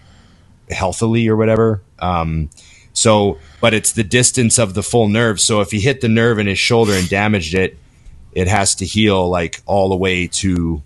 [0.69, 1.81] healthily or whatever.
[1.99, 2.49] Um,
[2.93, 5.41] so, but it's the distance of the full nerve.
[5.41, 7.77] So if he hit the nerve in his shoulder and damaged it,
[8.33, 10.81] it has to heal like all the way to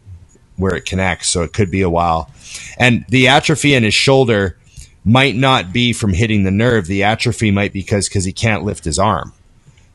[0.55, 1.27] where it connects.
[1.29, 2.31] So it could be a while.
[2.77, 4.57] And the atrophy in his shoulder
[5.05, 6.87] might not be from hitting the nerve.
[6.87, 9.33] The atrophy might be because because he can't lift his arm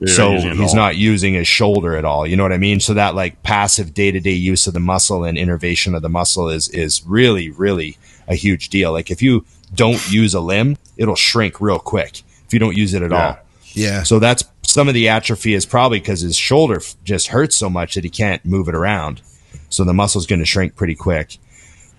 [0.06, 0.76] You're so he's all.
[0.76, 2.26] not using his shoulder at all.
[2.26, 2.80] You know what I mean?
[2.80, 6.08] So that like passive day to day use of the muscle and innervation of the
[6.08, 7.96] muscle is is really really
[8.28, 8.92] a huge deal.
[8.92, 12.94] Like if you don't use a limb, it'll shrink real quick if you don't use
[12.94, 13.26] it at Yeah.
[13.26, 13.38] all.
[13.72, 17.54] yeah, So that's some of the atrophy is probably because his shoulder f- just hurts
[17.56, 19.20] so much that he can't move it around.
[19.68, 21.38] So the muscle's going to shrink pretty quick.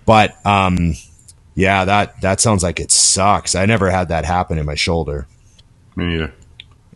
[0.04, 0.94] But um,
[1.54, 3.54] yeah, that that sounds like it sucks.
[3.54, 5.26] I never had that happen in my shoulder.
[5.96, 6.32] Me neither.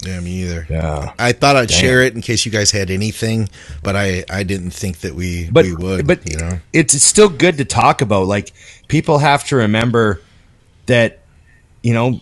[0.05, 0.67] Yeah, me either.
[0.71, 1.13] Yeah.
[1.19, 3.49] I thought I'd share it in case you guys had anything,
[3.83, 6.07] but I I didn't think that we but we would.
[6.07, 8.27] but you know, it's it's still good to talk about.
[8.27, 8.53] Like
[8.89, 10.21] people have to remember
[10.87, 11.21] that
[11.83, 12.21] you know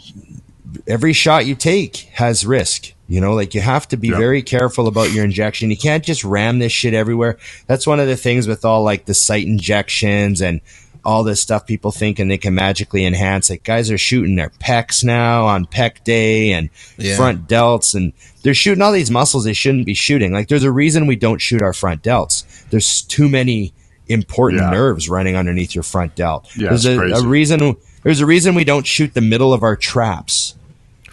[0.87, 2.93] every shot you take has risk.
[3.11, 4.19] You know, like you have to be Yeah.
[4.19, 5.71] very careful about your injection.
[5.71, 7.39] You can't just ram this shit everywhere.
[7.67, 10.61] That's one of the things with all like the site injections and
[11.09, 13.49] all this stuff people think and they can magically enhance.
[13.49, 16.69] Like guys are shooting their pecs now on pec day and
[16.99, 17.17] Yeah.
[17.17, 20.33] front delts and they're shooting all these muscles they shouldn't be shooting.
[20.35, 22.45] Like there's a reason we don't shoot our front delts.
[22.69, 23.73] There's too many
[24.07, 24.71] important Yeah.
[24.71, 26.47] nerves running underneath your front delt.
[26.55, 29.77] Yeah, there's a, a reason there's a reason we don't shoot the middle of our
[29.77, 30.57] traps.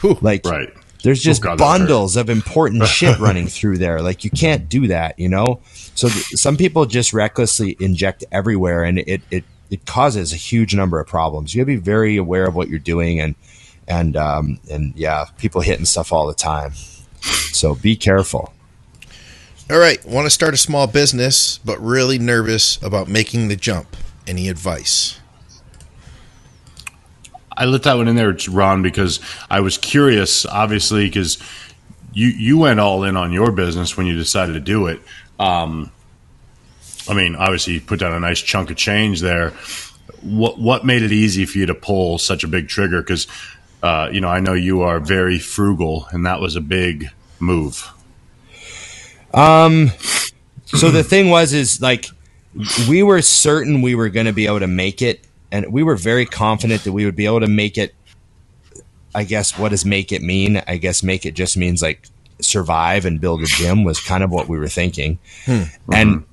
[0.02, 0.18] Whew.
[0.22, 0.74] Like Right.
[1.04, 4.02] there's oh, just Oh, God, bundles of important shit running through there.
[4.02, 5.62] Like you can't do that, you know?
[5.96, 10.76] So th- some people just recklessly inject everywhere and it, it, it causes a huge
[10.76, 11.54] number of problems.
[11.54, 13.36] You gotta be very aware of what you're doing and,
[13.88, 16.74] and, um, and yeah, people hitting stuff all the time.
[17.52, 18.54] So be careful.
[19.70, 23.98] All right, want to start a small business, but really nervous about making the jump.
[24.28, 25.20] Any advice?
[27.58, 31.40] I let that one in there, Ron, because I was curious, obviously, because
[32.14, 35.02] you you went all in on your business when you decided to do it.
[35.40, 35.92] Um,
[37.08, 39.52] I mean, obviously, you put down a nice chunk of change there.
[40.22, 43.02] What what made it easy for you to pull such a big trigger?
[43.02, 43.28] Because
[43.86, 47.88] uh, you know, I know you are very frugal, and that was a big move.
[49.32, 49.92] Um,
[50.66, 52.08] so the thing was, is like
[52.90, 55.96] we were certain we were going to be able to make it, and we were
[55.96, 57.94] very confident that we would be able to make it.
[59.14, 60.64] I guess what does make it mean?
[60.68, 62.08] I guess make it just means like
[62.42, 65.64] survive and build a gym was kind of what we were thinking, hmm.
[65.94, 66.32] and mm-hmm.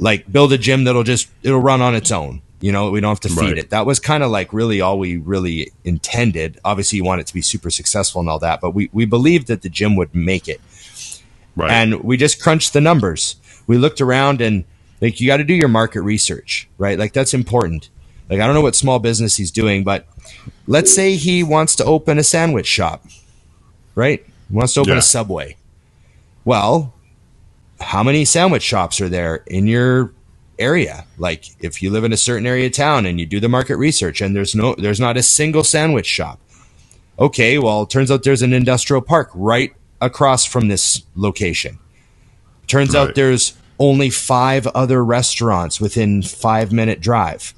[0.00, 2.42] Like build a gym that'll just it'll run on its own.
[2.60, 3.58] You know, we don't have to feed right.
[3.58, 3.70] it.
[3.70, 6.60] That was kind of like really all we really intended.
[6.64, 9.46] Obviously, you want it to be super successful and all that, but we we believed
[9.46, 10.60] that the gym would make it.
[11.56, 11.70] Right.
[11.70, 13.36] And we just crunched the numbers.
[13.66, 14.64] We looked around and
[15.00, 16.98] like you got to do your market research, right?
[16.98, 17.88] Like that's important.
[18.28, 20.06] Like I don't know what small business he's doing, but
[20.66, 23.04] let's say he wants to open a sandwich shop,
[23.94, 24.24] right?
[24.48, 24.98] He wants to open yeah.
[24.98, 25.56] a Subway.
[26.44, 26.94] Well,
[27.80, 30.12] how many sandwich shops are there in your
[30.58, 31.06] area?
[31.18, 33.76] Like if you live in a certain area of town and you do the market
[33.76, 36.38] research and there's no there's not a single sandwich shop.
[37.18, 41.78] Okay, well, it turns out there's an industrial park right across from this location.
[42.66, 43.08] Turns right.
[43.08, 47.54] out there's only five other restaurants within five minute drive.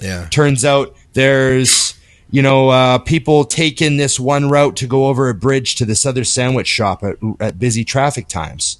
[0.00, 0.26] Yeah.
[0.30, 1.94] Turns out there's,
[2.30, 6.06] you know, uh, people taking this one route to go over a bridge to this
[6.06, 8.78] other sandwich shop at, at busy traffic times.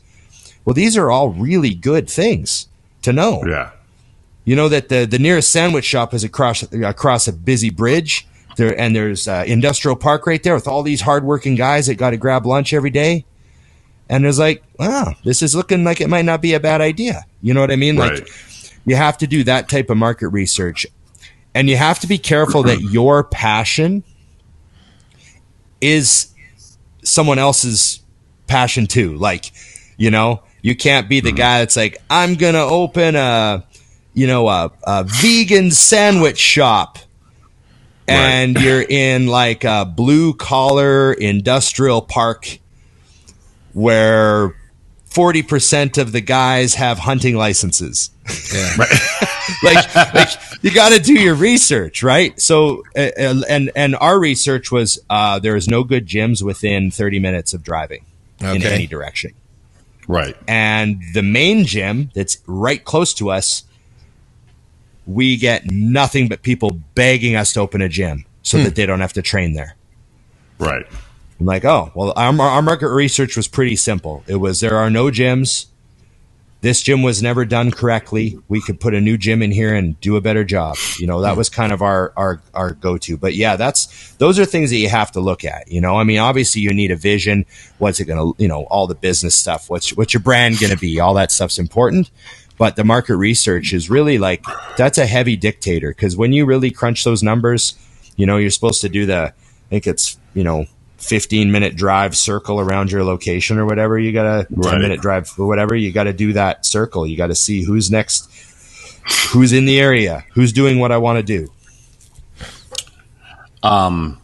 [0.68, 2.68] Well, these are all really good things
[3.00, 3.42] to know.
[3.46, 3.70] Yeah.
[4.44, 8.28] You know that the, the nearest sandwich shop is across across a busy bridge.
[8.58, 12.10] There and there's uh, industrial park right there with all these hardworking guys that got
[12.10, 13.24] to grab lunch every day
[14.10, 17.24] and it's like, wow, this is looking like it might not be a bad idea.
[17.40, 17.96] You know what I mean?
[17.96, 18.20] Right.
[18.20, 18.28] Like
[18.84, 20.86] you have to do that type of market research.
[21.54, 24.04] And you have to be careful that your passion
[25.80, 26.34] is
[27.02, 28.02] someone else's
[28.48, 29.16] passion too.
[29.16, 29.50] Like,
[29.96, 31.38] you know, you can't be the mm-hmm.
[31.38, 33.66] guy that's like, I'm going to open a,
[34.12, 36.98] you know, a, a vegan sandwich shop.
[38.06, 38.64] And right.
[38.64, 42.58] you're in like a blue collar industrial park
[43.72, 44.54] where
[45.08, 48.10] 40% of the guys have hunting licenses.
[48.52, 48.76] Yeah.
[49.62, 50.28] like, like
[50.60, 52.38] you got to do your research, right?
[52.38, 57.20] So, uh, and, and our research was, uh, there is no good gyms within 30
[57.20, 58.04] minutes of driving
[58.42, 58.56] okay.
[58.56, 59.32] in any direction.
[60.08, 60.34] Right.
[60.48, 63.64] And the main gym that's right close to us,
[65.06, 68.64] we get nothing but people begging us to open a gym so hmm.
[68.64, 69.76] that they don't have to train there.
[70.58, 70.86] Right.
[71.38, 74.24] I'm like, oh, well, our, our market research was pretty simple.
[74.26, 75.66] It was there are no gyms.
[76.60, 78.36] This gym was never done correctly.
[78.48, 80.76] We could put a new gym in here and do a better job.
[80.98, 83.16] You know, that was kind of our our our go to.
[83.16, 85.70] But yeah, that's those are things that you have to look at.
[85.70, 87.46] You know, I mean, obviously you need a vision.
[87.78, 89.70] What's it going to, you know, all the business stuff.
[89.70, 90.98] What's what's your brand going to be?
[90.98, 92.10] All that stuff's important.
[92.58, 94.44] But the market research is really like
[94.76, 97.78] that's a heavy dictator because when you really crunch those numbers,
[98.16, 99.32] you know, you're supposed to do the.
[99.32, 100.66] I think it's you know
[100.98, 103.98] 15 minute drive circle around your location or whatever.
[103.98, 105.74] You got a 10 minute drive or whatever.
[105.74, 107.06] You got to do that circle.
[107.06, 108.30] You got to see who's next,
[109.30, 111.52] who's in the area, who's doing what I want to do.
[113.62, 114.20] Um,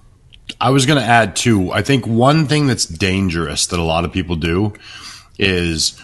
[0.60, 1.72] I was going to add too.
[1.72, 4.74] I think one thing that's dangerous that a lot of people do
[5.38, 6.00] is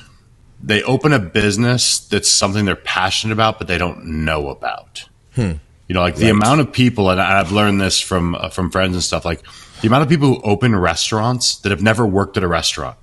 [0.63, 5.09] they open a business that's something they're passionate about, but they don't know about.
[5.35, 5.53] Hmm.
[5.89, 6.21] You know, like right.
[6.21, 9.25] the amount of people, and I've learned this from uh, from friends and stuff.
[9.25, 9.43] Like
[9.81, 12.97] the amount of people who open restaurants that have never worked at a restaurant.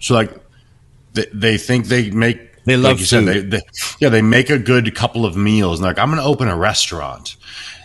[0.00, 0.34] So like
[1.14, 3.08] they, they think they make they love like you food.
[3.08, 3.62] said they, they,
[4.00, 6.48] yeah they make a good couple of meals and they're like I'm going to open
[6.48, 7.36] a restaurant.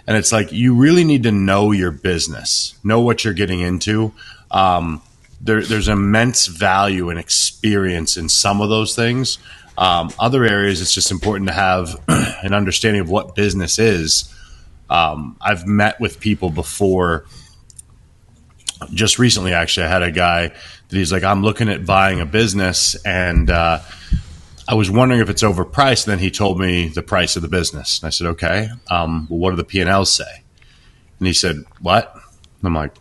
[0.05, 4.13] And it's like you really need to know your business, know what you're getting into.
[4.49, 5.01] Um,
[5.41, 9.37] there, there's immense value and experience in some of those things.
[9.77, 14.33] Um, other areas, it's just important to have an understanding of what business is.
[14.89, 17.25] Um, I've met with people before
[18.93, 22.25] just recently, actually, I had a guy that he's like, I'm looking at buying a
[22.25, 23.79] business and, uh,
[24.69, 26.05] I was wondering if it's overpriced.
[26.05, 27.99] And then he told me the price of the business.
[27.99, 30.43] And I said, okay, um, well, what do the P&Ls say?
[31.19, 32.13] And he said, what?
[32.13, 32.93] And I'm like,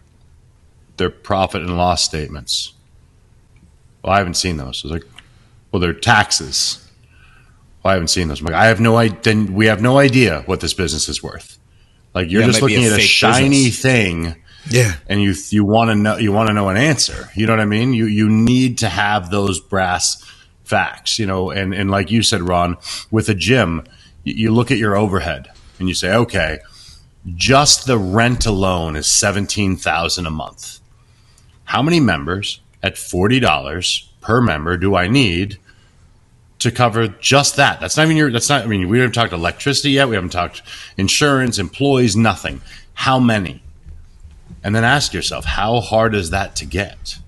[0.96, 2.72] they're profit and loss statements.
[4.02, 4.84] Well, I haven't seen those.
[4.84, 5.04] I was like,
[5.70, 6.88] well, they're taxes.
[7.82, 8.40] Well, I haven't seen those.
[8.40, 9.50] I'm like, I have no idea.
[9.50, 11.58] We have no idea what this business is worth.
[12.14, 13.82] Like you're yeah, just looking a at a shiny business.
[13.82, 14.36] thing
[14.68, 14.96] yeah.
[15.08, 17.30] And you you want to know you want to know an answer.
[17.34, 17.92] You know what I mean?
[17.92, 20.22] You you need to have those brass
[20.64, 22.76] facts, you know, and and like you said Ron,
[23.10, 23.84] with a gym,
[24.24, 25.48] you look at your overhead
[25.78, 26.58] and you say, "Okay,
[27.34, 30.80] just the rent alone is 17,000 a month.
[31.64, 35.58] How many members at $40 per member do I need
[36.60, 37.80] to cover just that?
[37.80, 40.08] That's not even your, that's not, I mean, we haven't talked electricity yet.
[40.08, 40.62] We haven't talked
[40.96, 42.60] insurance, employees, nothing.
[42.94, 43.60] How many?
[44.66, 47.18] And then ask yourself, how hard is that to get?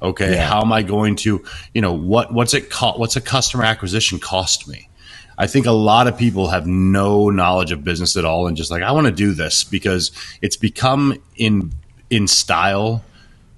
[0.00, 0.32] Okay.
[0.32, 0.48] Yeah.
[0.48, 2.98] How am I going to, you know, what, what's it cost?
[2.98, 4.88] What's a customer acquisition cost me?
[5.36, 8.70] I think a lot of people have no knowledge of business at all and just
[8.70, 10.10] like, I want to do this because
[10.40, 11.70] it's become in,
[12.08, 13.04] in style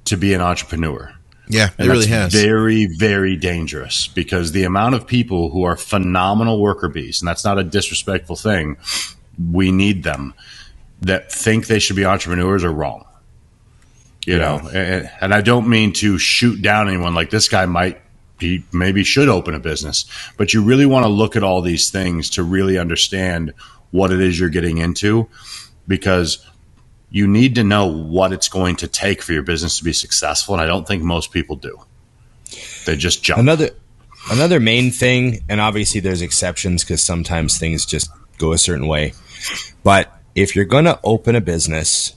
[0.06, 1.14] to be an entrepreneur.
[1.46, 2.32] Yeah, it really has.
[2.34, 7.44] Very, very dangerous because the amount of people who are phenomenal worker bees, and that's
[7.44, 8.78] not a disrespectful thing,
[9.52, 10.34] we need them
[11.02, 13.04] that think they should be entrepreneurs are wrong.
[14.24, 18.00] You know, and, and I don't mean to shoot down anyone like this guy might
[18.42, 20.04] he maybe should open a business,
[20.36, 23.52] but you really want to look at all these things to really understand
[23.92, 25.28] what it is you're getting into
[25.86, 26.44] because
[27.10, 30.54] you need to know what it's going to take for your business to be successful.
[30.54, 31.78] And I don't think most people do.
[32.84, 33.40] They just jump.
[33.40, 33.70] Another
[34.30, 39.12] another main thing, and obviously there's exceptions because sometimes things just go a certain way.
[39.84, 42.14] But if you're going to open a business,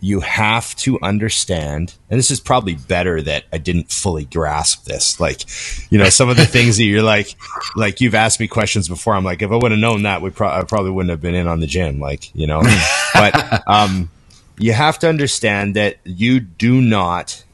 [0.00, 5.20] you have to understand, and this is probably better that I didn't fully grasp this.
[5.20, 5.42] Like,
[5.90, 7.34] you know, some of the things that you're like,
[7.76, 9.14] like you've asked me questions before.
[9.14, 11.34] I'm like, if I would have known that, we pro- I probably wouldn't have been
[11.34, 12.00] in on the gym.
[12.00, 12.62] Like, you know,
[13.14, 14.10] but um,
[14.58, 17.44] you have to understand that you do not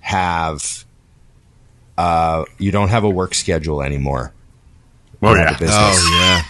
[0.00, 0.84] have
[1.98, 4.32] uh, you don't have a work schedule anymore.
[5.22, 5.56] oh, yeah.
[5.70, 6.44] Oh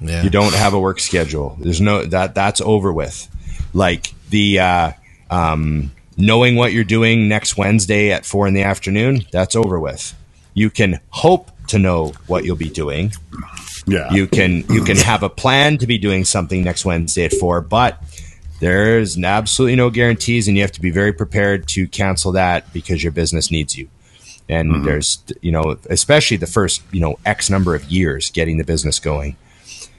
[0.00, 0.22] yeah, yeah.
[0.22, 1.56] You don't have a work schedule.
[1.58, 3.28] There's no that that's over with.
[3.74, 4.92] Like the uh,
[5.30, 10.14] um, knowing what you're doing next Wednesday at four in the afternoon, that's over with.
[10.54, 13.12] You can hope to know what you'll be doing.
[13.86, 14.12] Yeah.
[14.12, 17.60] You can you can have a plan to be doing something next Wednesday at four,
[17.60, 18.02] but
[18.60, 23.02] there's absolutely no guarantees, and you have to be very prepared to cancel that because
[23.02, 23.88] your business needs you.
[24.48, 28.64] And there's you know especially the first you know X number of years getting the
[28.64, 29.36] business going.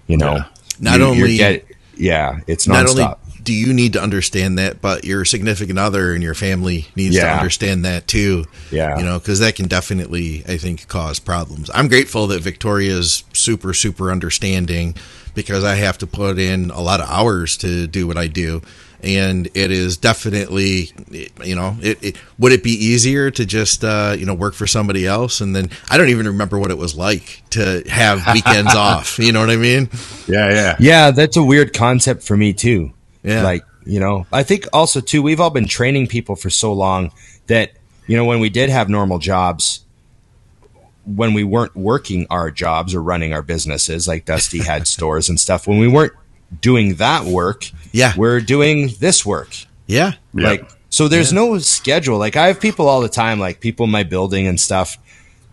[0.07, 0.45] You know, Yeah.
[0.79, 1.65] Not You- only- get-
[1.95, 2.89] yeah, it's Not nonstop.
[2.89, 7.15] only do you need to understand that, but your significant other and your family needs
[7.17, 8.45] to understand that too.
[8.71, 8.97] Yeah.
[8.97, 11.69] you know, because that can definitely, I think, cause problems.
[11.73, 14.95] I'm grateful that Victoria's super, super understanding
[15.35, 18.61] because I have to put in a lot of hours to do what I do.
[19.01, 20.91] And it is definitely,
[21.43, 24.65] you know, it, it would it be easier to just, uh, you know, work for
[24.65, 25.41] somebody else?
[25.41, 29.19] And then I don't even remember what it was like to have weekends off.
[29.19, 29.89] You know what I mean?
[30.27, 30.49] yeah.
[30.49, 30.75] Yeah.
[30.79, 32.93] Yeah, that's a weird concept for me too.
[33.23, 33.43] Yeah.
[33.43, 37.11] Like, you know, I think also too, we've all been training people for so long
[37.47, 37.71] that,
[38.07, 39.83] you know, when we did have normal jobs,
[41.05, 45.39] when we weren't working our jobs or running our businesses, like Dusty had stores and
[45.39, 46.13] stuff, when we weren't
[46.61, 48.13] doing that work, Yeah.
[48.15, 49.55] we're doing this work.
[49.87, 50.13] Yeah.
[50.33, 50.47] Yeah.
[50.47, 52.19] Like, so there's no schedule.
[52.19, 54.97] Like, I have people all the time, like people in my building and stuff.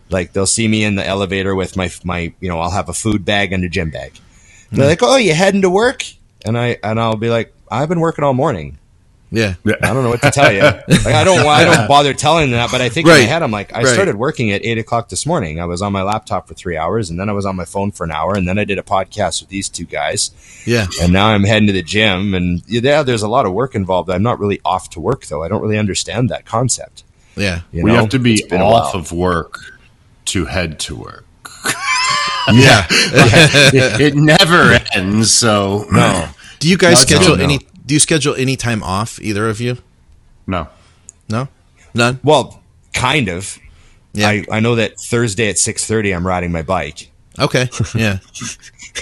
[0.09, 2.93] Like, they'll see me in the elevator with my my, you know, I'll have a
[2.93, 4.13] food bag and a gym bag.
[4.71, 4.89] They're hmm.
[4.89, 6.03] like, "Oh, you heading to work?"
[6.45, 8.77] And I and I'll be like, "I've been working all morning.
[9.33, 9.53] Yeah.
[9.65, 10.59] I don't know what to tell you.
[10.61, 13.21] Like, I don't I don't bother telling them that, but I think in Right.
[13.21, 13.87] my head, I'm like, I Right.
[13.93, 15.57] started working at eight o'clock this morning.
[15.61, 17.91] I was on my laptop for three hours, and then I was on my phone
[17.91, 20.31] for an hour, and then I did a podcast with these two guys,
[20.65, 20.87] Yeah.
[21.01, 22.33] and now I'm heading to the gym.
[22.33, 24.09] And yeah, there's a lot of work involved.
[24.09, 25.43] I'm not really off to work though.
[25.43, 27.05] I don't really understand that concept.
[27.37, 27.61] Yeah.
[27.71, 28.01] You we know?
[28.01, 29.57] have to be It's been a off of work
[30.25, 31.25] to head to work.
[32.51, 32.85] Yeah.
[32.89, 35.31] it, it never ends.
[35.31, 36.27] So no,
[36.61, 37.43] Do you guys No, schedule no.
[37.43, 37.57] any?
[37.85, 39.19] Do you schedule any time off?
[39.21, 39.77] Either of you?
[40.47, 40.67] no.
[41.29, 41.47] No,
[41.93, 42.19] none.
[42.23, 42.61] Well,
[42.93, 43.57] kind of.
[44.13, 44.27] Yeah.
[44.29, 47.09] I, I know that Thursday at six thirty, I'm riding my bike.
[47.39, 47.69] Okay.
[47.95, 48.19] Yeah.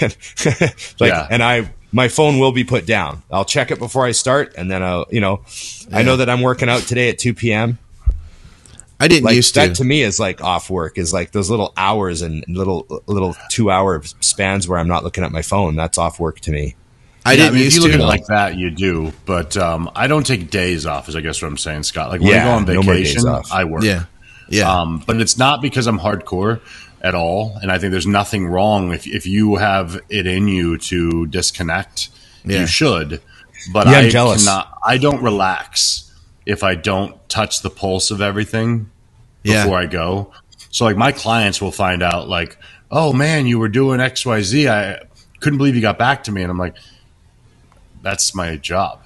[0.00, 1.26] like, Yeah.
[1.30, 3.22] and I my phone will be put down.
[3.32, 5.42] I'll check it before I start, and then I'll you know,
[5.92, 7.78] I know that I'm working out today at two p.m.
[9.00, 9.74] I didn't Like used that to.
[9.76, 10.96] to me is like off work.
[10.98, 15.24] Is like those little hours and little little two hour spans where I'm not looking
[15.24, 15.74] at my phone.
[15.74, 16.76] That's off work to me.
[17.24, 19.12] I Yeah, didn't I mean, if you look at it like that, you do.
[19.26, 21.08] But um, I don't take days off.
[21.08, 22.10] Is I guess what I'm saying, Scott.
[22.10, 23.52] Like when Yeah, I go on no vacation, off.
[23.52, 23.82] I work.
[23.82, 24.04] yeah.
[24.48, 24.70] Yeah.
[24.80, 26.60] Um, but it's not because I'm hardcore
[27.02, 27.56] at all.
[27.62, 32.08] And I think there's nothing wrong if, if you have it in you to disconnect,
[32.44, 32.60] Yeah.
[32.62, 33.20] you should.
[33.72, 34.44] But Yeah, I'm I jealous.
[34.44, 36.10] cannot, I don't relax
[36.46, 38.90] if I don't touch the pulse of everything
[39.44, 39.62] yeah.
[39.64, 40.32] before I go.
[40.70, 42.56] So like my clients will find out like,
[42.90, 44.68] oh man, you were doing X, Y, Z.
[44.68, 45.00] I
[45.40, 46.42] couldn't believe you got back to me.
[46.42, 46.74] And I'm like,
[48.02, 49.00] that's my job.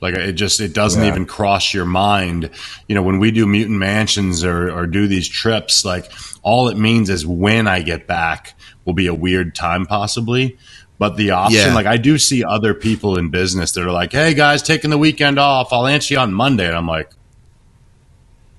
[0.00, 1.08] Like it just it doesn't Yeah.
[1.08, 2.50] even cross your mind.
[2.88, 6.10] You know, when we do mutant mansions or, or do these trips, like
[6.42, 10.58] all it means is when I get back will be a weird time possibly.
[10.98, 11.74] But the option, Yeah.
[11.74, 14.98] like I do see other people in business that are like, Hey guys, taking the
[14.98, 16.66] weekend off, I'll answer you on Monday.
[16.66, 17.10] And I'm like,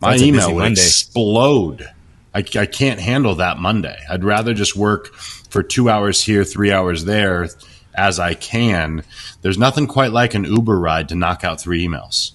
[0.02, 0.82] my That's email would Monday.
[0.82, 1.90] explode.
[2.34, 3.98] I, I can't handle that Monday.
[4.10, 7.48] I'd rather just work for two hours here, three hours there
[7.98, 9.04] as I can.
[9.42, 12.32] There's nothing quite like an Uber ride to knock out three emails.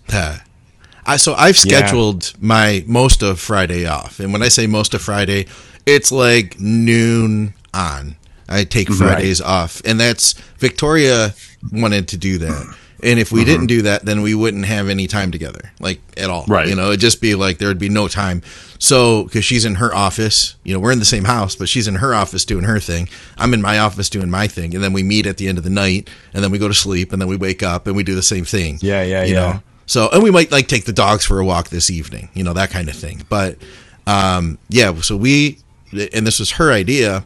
[1.06, 5.02] I so I've scheduled my most of Friday off, and when I say most of
[5.02, 5.46] Friday,
[5.86, 8.16] it's like noon on.
[8.48, 8.98] I take mhm.
[8.98, 11.34] Fridays off, and that's Victoria
[11.72, 12.76] wanted to do that.
[13.02, 16.30] And if we didn't do that, then we wouldn't have any time together, like at
[16.30, 16.44] all.
[16.46, 16.68] Right.
[16.68, 18.42] You know, it'd just be like there would be no time.
[18.78, 21.86] So, because she's in her office, you know, we're in the same house, but she's
[21.86, 23.08] in her office doing her thing.
[23.36, 25.64] I'm in my office doing my thing, and then we meet at the end of
[25.64, 28.02] the night, and then we go to sleep, and then we wake up and we
[28.02, 28.78] do the same thing.
[28.80, 29.40] Yeah, yeah, you yeah.
[29.40, 29.62] Know?
[29.86, 32.52] So, and we might like take the dogs for a walk this evening, you know,
[32.52, 33.22] that kind of thing.
[33.28, 33.58] But,
[34.06, 35.58] um, yeah, so we,
[35.92, 37.24] and this was her idea.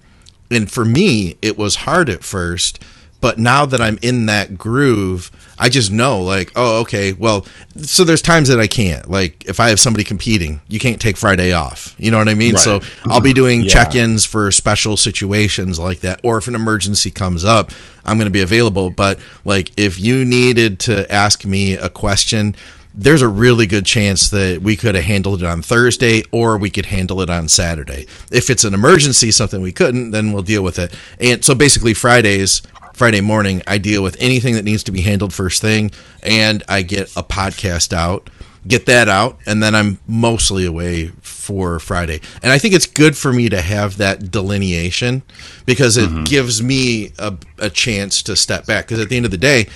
[0.51, 2.83] And for me, it was hard at first.
[3.25, 7.47] But now that I'm in that groove, I just know, like, oh, okay, well,
[7.79, 9.09] so there's times that I can't.
[9.09, 11.95] Like, if I have somebody competing, you can't take Friday off.
[11.97, 12.53] You know what I mean?
[12.53, 12.63] Right.
[12.63, 13.71] So I'll be doing Yeah.
[13.71, 16.21] check ins for special situations like that.
[16.23, 17.71] Or if an emergency comes up,
[18.05, 18.91] I'm going to be available.
[18.91, 22.55] But, like, if you needed to ask me a question,
[22.95, 26.71] there's a really good chance that we could have handled it on Thursday or we
[26.71, 28.07] could handle it on Saturday.
[28.31, 30.95] If it's an emergency, something we couldn't, then we'll deal with it.
[31.19, 32.63] And so basically, Fridays,
[32.95, 35.91] Friday morning, I deal with anything that needs to be handled first thing,
[36.23, 38.31] and I get a podcast out,
[38.69, 42.21] get that out, and then I'm mostly away for Friday.
[42.41, 45.25] And I think it's good for me to have that delineation
[45.67, 46.23] because it mm-hmm.
[46.23, 48.87] gives me a, a chance to step back.
[48.87, 49.67] Because at the end of the day,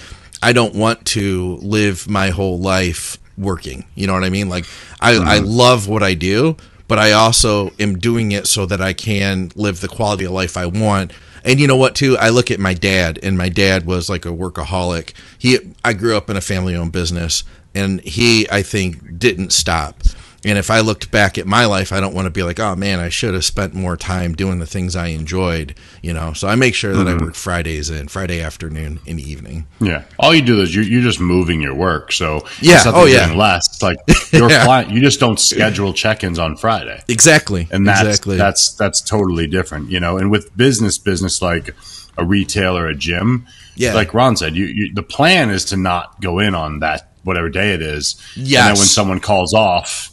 [0.41, 3.85] I don't want to live my whole life working.
[3.97, 4.49] You know what I mean?
[4.49, 4.65] Like
[5.01, 5.47] I, I mm-hmm.
[5.47, 6.57] love what I do,
[6.87, 10.57] but I also am doing it so that I can live the quality of life
[10.57, 11.13] I want.
[11.45, 12.17] And you know what too?
[12.19, 15.13] I look at my dad and my dad was like a workaholic.
[15.39, 20.03] He I grew up in a family owned business and he I think didn't stop.
[20.45, 22.77] And if I looked back at my life, I don't want to be like, oh
[22.77, 26.33] man, I should have spent more time doing the things I enjoyed, you know.
[26.33, 27.25] So I make sure that I mm-hmm.
[27.27, 29.67] work Fridays and Friday afternoon and evening.
[29.81, 30.05] Yeah.
[30.19, 32.13] All you do is you're, you're just moving your work.
[32.13, 32.77] So Yeah.
[32.77, 33.33] it's not that Oh, yeah.
[33.35, 33.67] less.
[33.67, 33.99] It's like
[34.33, 34.65] your Yeah.
[34.65, 37.03] client, you just don't schedule check-ins on Friday.
[37.09, 37.67] Exactly.
[37.73, 38.37] and that's exactly.
[38.37, 41.75] that's that's totally different you know and with business business like
[42.17, 43.95] a retail or a gym Yeah.
[43.95, 47.49] like ron said you, you the plan is to not go in on that whatever
[47.49, 50.11] day it is and then when someone calls off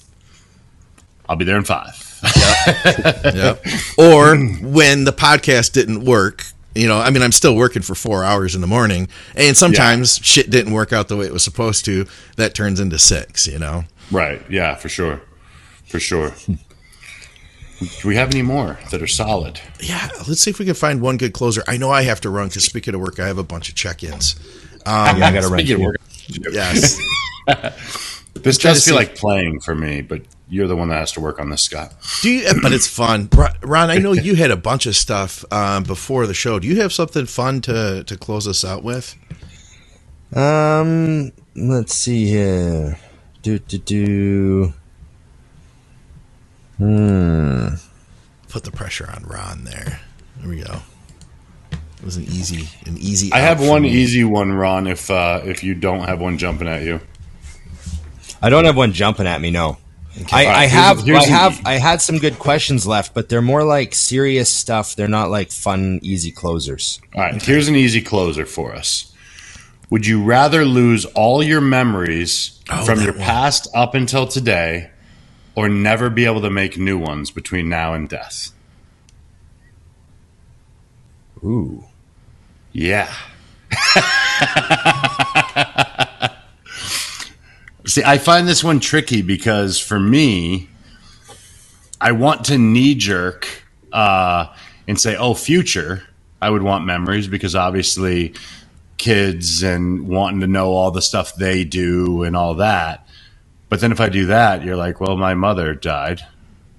[1.29, 2.01] i'll be there in five
[3.23, 3.63] yep.
[3.97, 8.23] Or when the podcast didn't work, you know, I mean, I'm still working for four
[8.23, 11.85] hours in the morning, and sometimes shit didn't work out the way it was supposed
[11.85, 12.05] to.
[12.37, 13.83] That turns into six, you know.
[14.11, 15.21] right yeah for sure
[15.87, 16.31] for sure
[17.79, 21.01] do we have any more that are solid Yeah, let's see if we can find
[21.01, 21.63] one good closer.
[21.67, 23.75] I know I have to run because speaking of work, I have a bunch of
[23.75, 24.35] check-ins.
[24.85, 25.59] Um, Yeah, I gotta run.
[25.59, 25.97] Speaking of work,
[26.51, 26.99] Yes,
[28.35, 31.19] this try does feel like playing for me but you're the one that has to
[31.19, 32.45] work on this scott do you?
[32.61, 33.89] But it's fun, Ron- Ron.
[33.89, 36.59] I know you had a bunch of stuff um, before the show.
[36.59, 39.15] Do you have something fun to to close us out with?
[40.33, 42.97] Um, let's see here.
[43.41, 44.73] Do do do.
[46.77, 47.67] Hmm.
[48.49, 50.01] Put the pressure on Ron there.
[50.37, 50.81] There we go.
[51.71, 53.31] It was an easy, an easy.
[53.33, 54.87] I have one easy one, Ron.
[54.87, 56.99] If uh, if you don't have one jumping at you,
[58.45, 59.49] I don't have one jumping at me.
[59.49, 59.77] No.
[60.31, 63.27] I, All right, I have here's I have I had some good questions left, but
[63.27, 64.95] they're more like serious stuff.
[64.95, 67.01] They're not like fun, easy closers.
[67.15, 67.41] all right.
[67.41, 69.11] Here's an easy closer for us.
[69.89, 73.21] Would you rather lose all your memories Oh, from your one.
[73.21, 74.91] past up until today,
[75.55, 78.51] or never be able to make new ones between now and death?
[81.43, 81.83] Ooh.
[82.71, 83.11] Yeah.
[87.87, 90.69] See, I find this one tricky because for me,
[92.01, 93.47] I want to knee jerk
[93.93, 94.47] uh,
[94.87, 96.03] and say, oh, future.
[96.41, 98.33] I would want memories because obviously
[98.97, 103.07] kids and wanting to know all the stuff they do and all that.
[103.69, 106.21] But then if I do that, you're like, well, my mother died.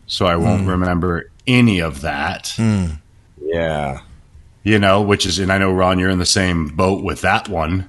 [0.07, 2.55] So I won't remember any of that
[3.41, 4.01] Yeah.
[4.63, 7.49] you know, which is, and I know Ron, you're in the same boat with that
[7.49, 7.89] one.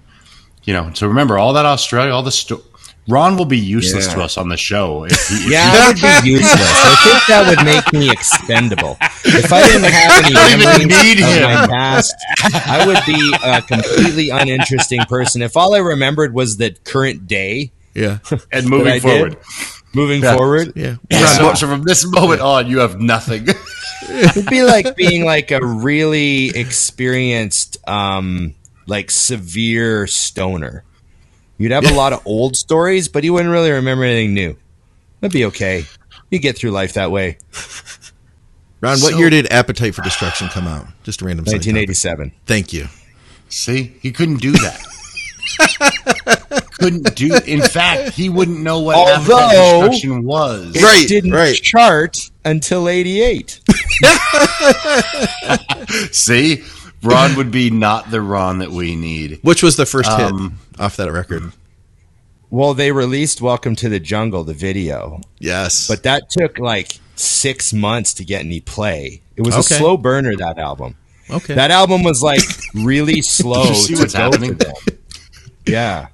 [0.63, 2.63] You know, so remember all that Australia, all the sto-
[3.07, 4.15] Ron will be useless Yeah.
[4.15, 5.05] to us on the show.
[5.05, 6.51] If he, if Yeah, I would be useless.
[6.61, 8.97] I think that would make me expendable.
[9.23, 11.43] If I didn't have any memories of him.
[11.43, 12.15] my past,
[12.53, 15.41] I would be a completely uninteresting person.
[15.41, 18.19] If all I remembered was the current day, Yeah,
[18.51, 19.01] and moving I did.
[19.03, 19.37] forward,
[19.93, 20.35] moving Yeah.
[20.35, 20.95] forward, yeah.
[21.37, 23.47] so, so from this moment on, you have nothing.
[24.09, 28.53] it'd be like being like a really experienced, um,
[28.85, 30.83] like severe stoner.
[31.57, 34.55] You'd have a lot of old stories, but you wouldn't really remember anything new.
[35.21, 35.85] That'd be okay.
[36.29, 37.37] You get through life that way.
[38.81, 40.87] Ron, what So- year did Appetite for Destruction come out?
[41.03, 41.73] Just a random side topic.
[41.73, 42.31] 1987.
[42.45, 42.87] Thank you.
[43.49, 44.83] See, he couldn't do that.
[46.77, 47.33] couldn't do.
[47.47, 50.75] In fact, he wouldn't know what Although- Appetite Destruction was.
[50.75, 51.55] It Right, didn't right.
[51.55, 53.61] chart until 88.
[56.11, 56.63] See,
[57.03, 59.39] Ron would be not the Ron that we need.
[59.41, 61.51] Which was the first Um, hit off that record?
[62.49, 65.87] Well, they released Welcome to the Jungle, the video, Yes.
[65.87, 69.21] but that took like six months to get any play.
[69.35, 69.75] It was Okay.
[69.75, 70.95] a slow burner, that album.
[71.29, 71.55] okay.
[71.55, 72.39] That album was like
[72.73, 74.57] really slow you see to what's go happening?
[74.57, 74.75] to them.
[75.65, 76.07] Yeah.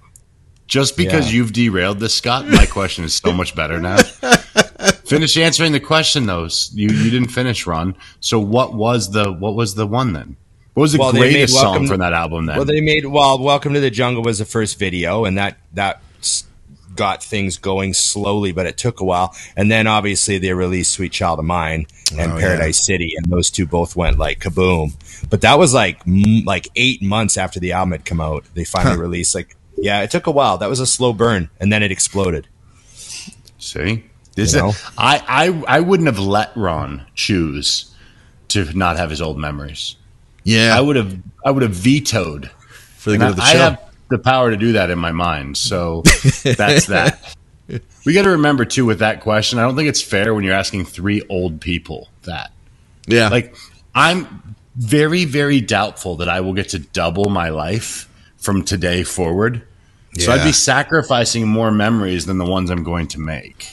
[0.67, 1.37] Just because Yeah.
[1.37, 3.97] you've derailed this, Scott, my question is so much better now.
[5.05, 6.47] finish answering the question, though.
[6.71, 7.95] You you didn't finish, Ron.
[8.21, 10.35] So what was the what was the one then?
[10.73, 12.55] What was the Well, greatest song Welcome- from that album then?
[12.57, 16.01] Well, they made well, Welcome to the Jungle was the first video, and that that
[16.95, 19.35] got things going slowly, but it took a while.
[19.55, 23.49] And then obviously they released Sweet Child of Mine and Oh, Paradise City, and those
[23.49, 24.93] two both went like kaboom.
[25.29, 28.43] But that was like m- like eight months after the album had come out.
[28.55, 29.01] They finally Huh.
[29.01, 30.57] released like yeah, it took a while.
[30.59, 32.47] That was a slow burn, and then it exploded.
[33.59, 34.03] See,
[34.35, 34.69] this You know?
[34.69, 35.21] is, I
[35.67, 37.85] I I wouldn't have let Ron choose
[38.49, 39.95] to not have his old memories.
[40.43, 40.75] Yeah.
[40.77, 42.49] I would have I would have vetoed.
[42.97, 43.59] for the good of the I show.
[43.59, 43.79] I have
[44.09, 45.57] the power to do that in my mind.
[45.57, 46.01] So
[46.43, 47.35] that's that.
[48.05, 49.57] We got to remember too with that question.
[49.59, 52.51] I don't think it's fair when you're asking three old people that.
[53.07, 53.29] yeah.
[53.29, 53.55] Like
[53.95, 59.63] I'm very very doubtful that I will get to double my life from today forward.
[60.15, 60.25] Yeah.
[60.25, 63.67] So I'd be sacrificing more memories than the ones I'm going to make.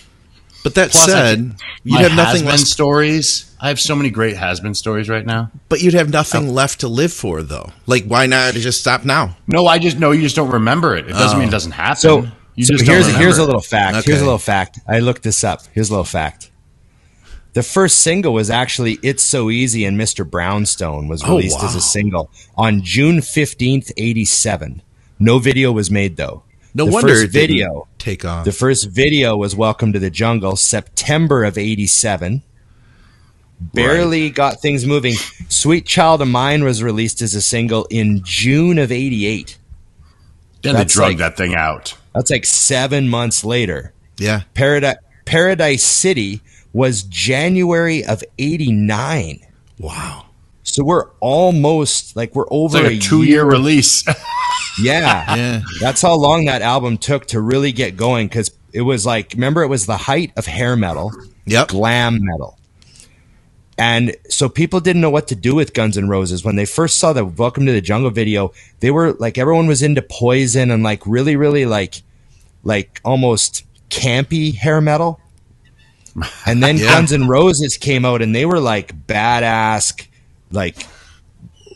[0.63, 1.55] but that Plus, said,
[1.85, 2.61] My have nothing left.
[2.61, 3.50] stories.
[3.63, 5.51] I have so many great has-been stories right now.
[5.69, 7.71] But you'd have nothing uh, left to live for, though.
[7.87, 9.37] Like, why not just stop now?
[9.47, 11.07] No, I just know you just don't remember it.
[11.07, 11.53] It doesn't mean it oh.
[11.53, 11.97] doesn't happen.
[11.97, 13.99] So, you so just here's don't here's a little fact.
[13.99, 14.11] Okay.
[14.11, 14.79] Here's a little fact.
[14.89, 15.61] I looked this up.
[15.73, 16.51] Here's a little fact.
[17.53, 20.29] The first single was actually "It's So Easy" and "Mr.
[20.29, 24.83] Brownstone" was Oh, released as a single on June fifteenth, eighty seven.
[25.19, 26.45] No video was made though.
[26.75, 27.89] No the wonder first it didn't video.
[27.99, 28.45] take off.
[28.45, 31.87] The first video was "Welcome to the Jungle," September of eighty
[33.75, 35.15] Barely got things moving.
[35.49, 39.59] "Sweet Child of Mine" was released as a single in June of eighty eight.
[40.63, 41.95] Then they that's drug like- that thing out.
[42.15, 43.93] That's like seven months later.
[44.19, 44.43] yeah.
[44.55, 44.97] Paradise
[45.27, 46.41] Paradise City
[46.73, 49.41] was January of '89.
[49.79, 50.27] Wow.
[50.63, 54.05] So we're almost like we're over like a, a two-year release.
[54.81, 55.61] Yeah, Yeah.
[55.81, 58.29] that's how long that album took to really get going.
[58.29, 61.13] Because it was like, remember, it was the height of hair metal,
[61.47, 61.69] Yep.
[61.69, 62.57] glam metal,
[63.81, 66.99] and so people didn't know what to do with Guns N' Roses when they first
[66.99, 68.53] saw the "Welcome to the Jungle" video.
[68.81, 72.03] They were like, everyone was into Poison and like really, really like,
[72.63, 75.19] like almost campy hair metal.
[76.45, 76.89] And then Yeah.
[76.89, 80.07] Guns N' Roses came out and they were like badass,
[80.53, 80.87] like,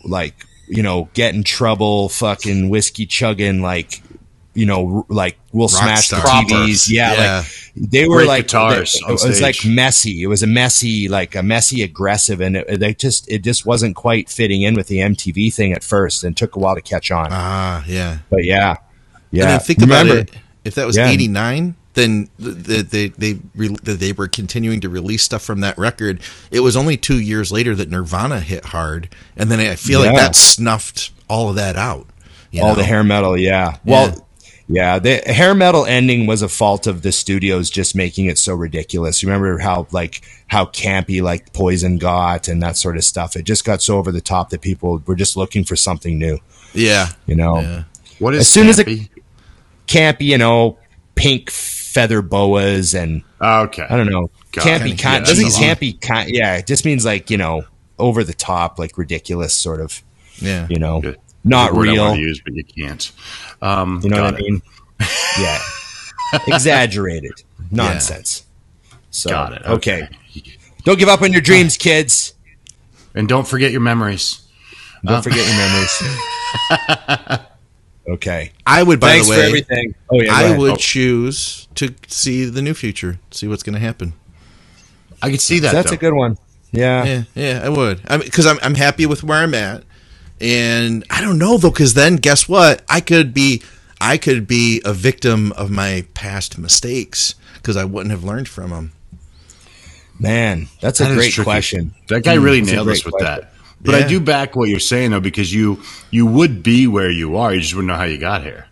[0.05, 0.35] like,
[0.69, 4.03] you know, get in trouble, fucking whiskey chugging, like,
[4.55, 6.43] you know, like we'll smash the star.
[6.43, 6.89] TVs.
[6.91, 7.37] Yeah, Yeah.
[7.39, 10.23] Like they were Great like, guitars it was like messy.
[10.23, 12.41] It was a messy, like a messy aggressive.
[12.41, 15.83] And it, they just, it just wasn't quite fitting in with the MTV thing at
[15.83, 17.29] first and took a while to catch on.
[17.33, 18.19] Ah, yeah.
[18.31, 18.77] but yeah.
[19.33, 19.43] Yeah.
[19.43, 20.37] And then think Remember- about it.
[20.65, 21.09] If that was Yeah.
[21.11, 23.33] '89, then th- th- they they
[23.83, 26.21] they were continuing to release stuff from that record.
[26.51, 30.17] It was only two years later that Nirvana hit hard, and then I feel like
[30.17, 32.07] that snuffed all of that out.
[32.51, 32.75] you all know?
[32.77, 34.27] the hair metal yeah well
[34.69, 34.99] yeah.
[34.99, 39.23] the hair metal ending was a fault of the studios just making it so ridiculous
[39.23, 43.43] you remember how like how campy like poison got and that sort of stuff it
[43.45, 46.39] just got so over the top that people were just looking for something new
[46.73, 47.85] Yeah, you know Yeah.
[48.19, 49.09] What is As soon as it- campy?
[49.87, 50.79] campy you know
[51.15, 55.63] pink feather boas and ah, okay, i don't know God, campy yeah, kind that's doesn't
[55.63, 57.65] campy kind yeah it just means like you know
[57.99, 60.03] over the top like ridiculous sort of
[60.41, 60.67] yeah.
[60.69, 61.21] you know Good.
[61.45, 63.13] Not Good word I real wanna use, but you can't.
[63.63, 64.63] Um, You know got what I mean?
[65.39, 65.59] Yeah.
[66.49, 68.45] Exaggerated nonsense.
[69.11, 69.63] So, Got it.
[69.67, 70.09] Okay.
[70.85, 72.35] Don't give up on your dreams, kids.
[73.15, 74.41] And don't forget your memories.
[75.05, 77.41] Don't forget your memories.
[78.09, 78.53] okay.
[78.67, 79.95] I would, by Thanks the for everything.
[80.11, 80.35] Oh yeah.
[80.35, 80.77] I would Oh.
[80.77, 84.15] choose to see the new future, see what's going to happen.
[85.23, 85.73] I could see that.
[85.73, 85.95] That's though.
[85.95, 86.37] a good one.
[86.73, 87.05] Yeah.
[87.05, 88.01] Yeah, yeah, I would.
[88.09, 89.85] I mean, because I'm I'm happy with where I'm at,
[90.45, 92.83] and I don't know though, because then guess what?
[92.89, 93.63] I could be
[94.01, 98.71] I could be a victim of my past mistakes because I wouldn't have learned from
[98.71, 98.93] them.
[100.19, 101.95] Man, that's a That is great question.
[102.09, 103.27] That guy really That's a nailed us with question.
[103.43, 103.51] that.
[103.81, 107.37] But I do back what you're saying though, because you you would be where you
[107.37, 107.53] are.
[107.53, 108.67] You just wouldn't know how you got here.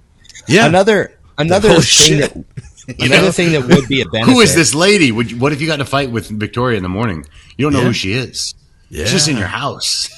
[0.48, 2.34] Yeah, Another another Holy thing shit.
[2.34, 2.44] that
[2.98, 3.32] You Another know?
[3.32, 4.32] thing that would be a benefit.
[4.34, 5.12] Who is this lady?
[5.12, 7.24] Would you, what if you got in a fight with Victoria in the morning?
[7.56, 7.86] You don't know Yeah.
[7.86, 8.54] who she is.
[8.90, 9.04] Yeah.
[9.04, 10.08] She's just in your house.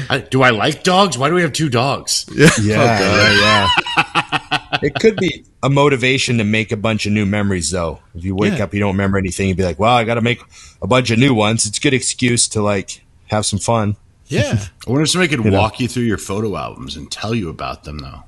[0.10, 1.18] I, do I like dogs?
[1.18, 2.26] Why do we have two dogs?
[2.34, 3.70] Yeah, yeah, oh,
[4.00, 4.80] yeah.
[4.84, 8.00] it could be a motivation to make a bunch of new memories, though.
[8.16, 8.64] If you wake Yeah.
[8.64, 10.42] up, you don't remember anything, you'd be like, "Well, I got to make
[10.82, 13.98] a bunch of new ones." It's a good excuse to like have some fun.
[14.28, 14.66] Yeah.
[14.88, 15.60] I wonder if somebody could You know.
[15.60, 18.24] walk you through your photo albums and tell you about them, though.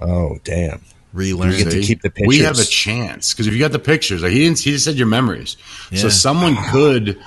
[0.00, 0.80] Oh, damn!
[1.12, 1.52] Relearn.
[1.52, 4.22] You get to keep the We have a chance because if you got the pictures,
[4.22, 4.58] like he didn't.
[4.60, 5.56] He just said your memories.
[5.94, 7.20] So someone could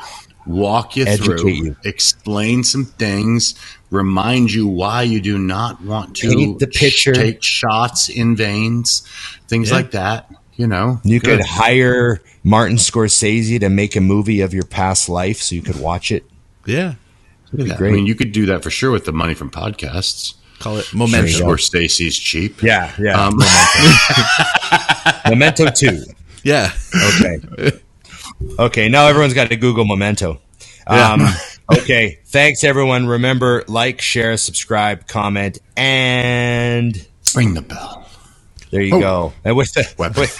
[0.45, 1.75] walk you Educate through, you.
[1.83, 3.55] explain some things,
[3.89, 9.03] remind you why you do not want to Paint the sh- take shots in veins,
[9.47, 9.75] things Yeah.
[9.75, 10.29] like that.
[10.57, 11.39] You know, You Good.
[11.39, 15.79] could hire Martin Scorsese to make a movie of your past life, so you could
[15.79, 16.23] watch it.
[16.65, 16.95] Yeah.
[17.51, 17.77] Look at that.
[17.77, 17.89] great.
[17.91, 20.35] I mean, you could do that for sure with the money from podcasts.
[20.59, 21.47] Call it Sure momentum.
[21.47, 22.61] Or Stacy's cheap.
[22.61, 23.19] Yeah, yeah.
[23.19, 23.39] Um,
[25.29, 26.03] Memento two.
[26.43, 26.71] Yeah.
[27.19, 27.71] Okay.
[28.59, 28.89] Okay.
[28.89, 30.41] Now everyone's got to Google Memento.
[30.89, 31.13] Yeah.
[31.13, 31.27] Um,
[31.77, 32.19] okay.
[32.25, 33.07] Thanks, everyone.
[33.07, 38.00] Remember, like, share, subscribe, comment, and ring the bell.
[38.71, 38.99] There you Oh.
[38.99, 39.33] go.
[39.43, 40.21] And with the Weapon.
[40.21, 40.37] with,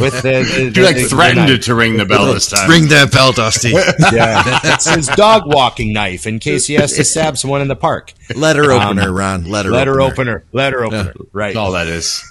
[0.00, 2.70] with the, the, You like the- the threatened to ring the bell this time.
[2.70, 3.70] Ring that bell, Dusty.
[3.70, 7.76] Yeah, that's his dog walking knife in case he has to stab someone in the
[7.76, 8.12] park.
[8.34, 9.44] Letter Um, opener, Ron.
[9.44, 10.12] Letter, Letter opener.
[10.12, 10.44] opener.
[10.52, 11.14] Letter opener.
[11.32, 11.56] Right.
[11.56, 12.22] All that is.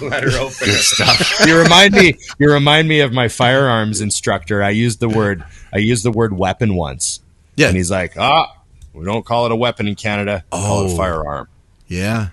[0.00, 0.50] Letter opener.
[0.66, 1.46] Good stuff.
[1.46, 4.62] you remind me you remind me of my firearms instructor.
[4.62, 7.20] I used the word I used the word weapon once.
[7.56, 7.68] Yeah.
[7.68, 8.56] And he's like, "Ah,
[8.92, 10.44] we don't call it a weapon in Canada.
[10.52, 10.94] We call it Oh.
[10.94, 11.48] a firearm."
[11.86, 12.28] Yeah.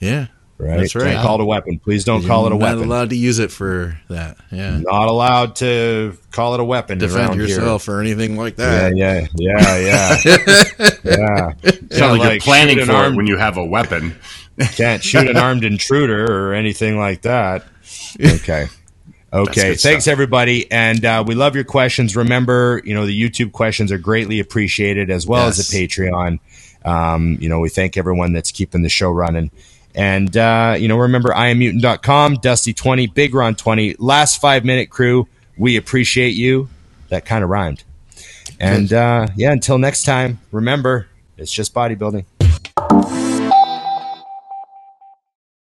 [0.00, 0.26] Yeah.
[0.58, 0.80] Right?
[0.80, 1.12] That's right.
[1.12, 1.78] Can't call it a weapon.
[1.78, 2.78] Please don't You're call it a weapon.
[2.78, 4.38] not allowed to use it for that.
[4.50, 4.78] Yeah.
[4.78, 6.96] Not allowed to call it a weapon.
[6.98, 8.96] Defend around yourself or anything like that.
[8.96, 10.38] Yeah, yeah, yeah, yeah,
[11.04, 11.52] yeah.
[11.62, 14.16] Sounds Yeah, like, you're planning shoot an for it when you have a weapon.
[14.76, 17.66] Can't shoot an armed intruder or anything like that.
[18.18, 18.68] Okay.
[19.32, 19.74] Okay.
[19.74, 20.12] Thanks, stuff.
[20.12, 20.70] everybody.
[20.70, 22.16] And uh, we love your questions.
[22.16, 26.38] Remember, you know, the YouTube questions are greatly appreciated as well as the Patreon.
[26.84, 29.50] Um, you know, we thank everyone that's keeping the show running.
[29.96, 35.26] And, uh, you know, remember, IamMutant.com, Dusty20, Big Ron20, last five minute crew.
[35.56, 36.68] We appreciate you.
[37.08, 37.82] That kind of rhymed.
[38.60, 42.26] And, uh, yeah, until next time, remember, it's just bodybuilding.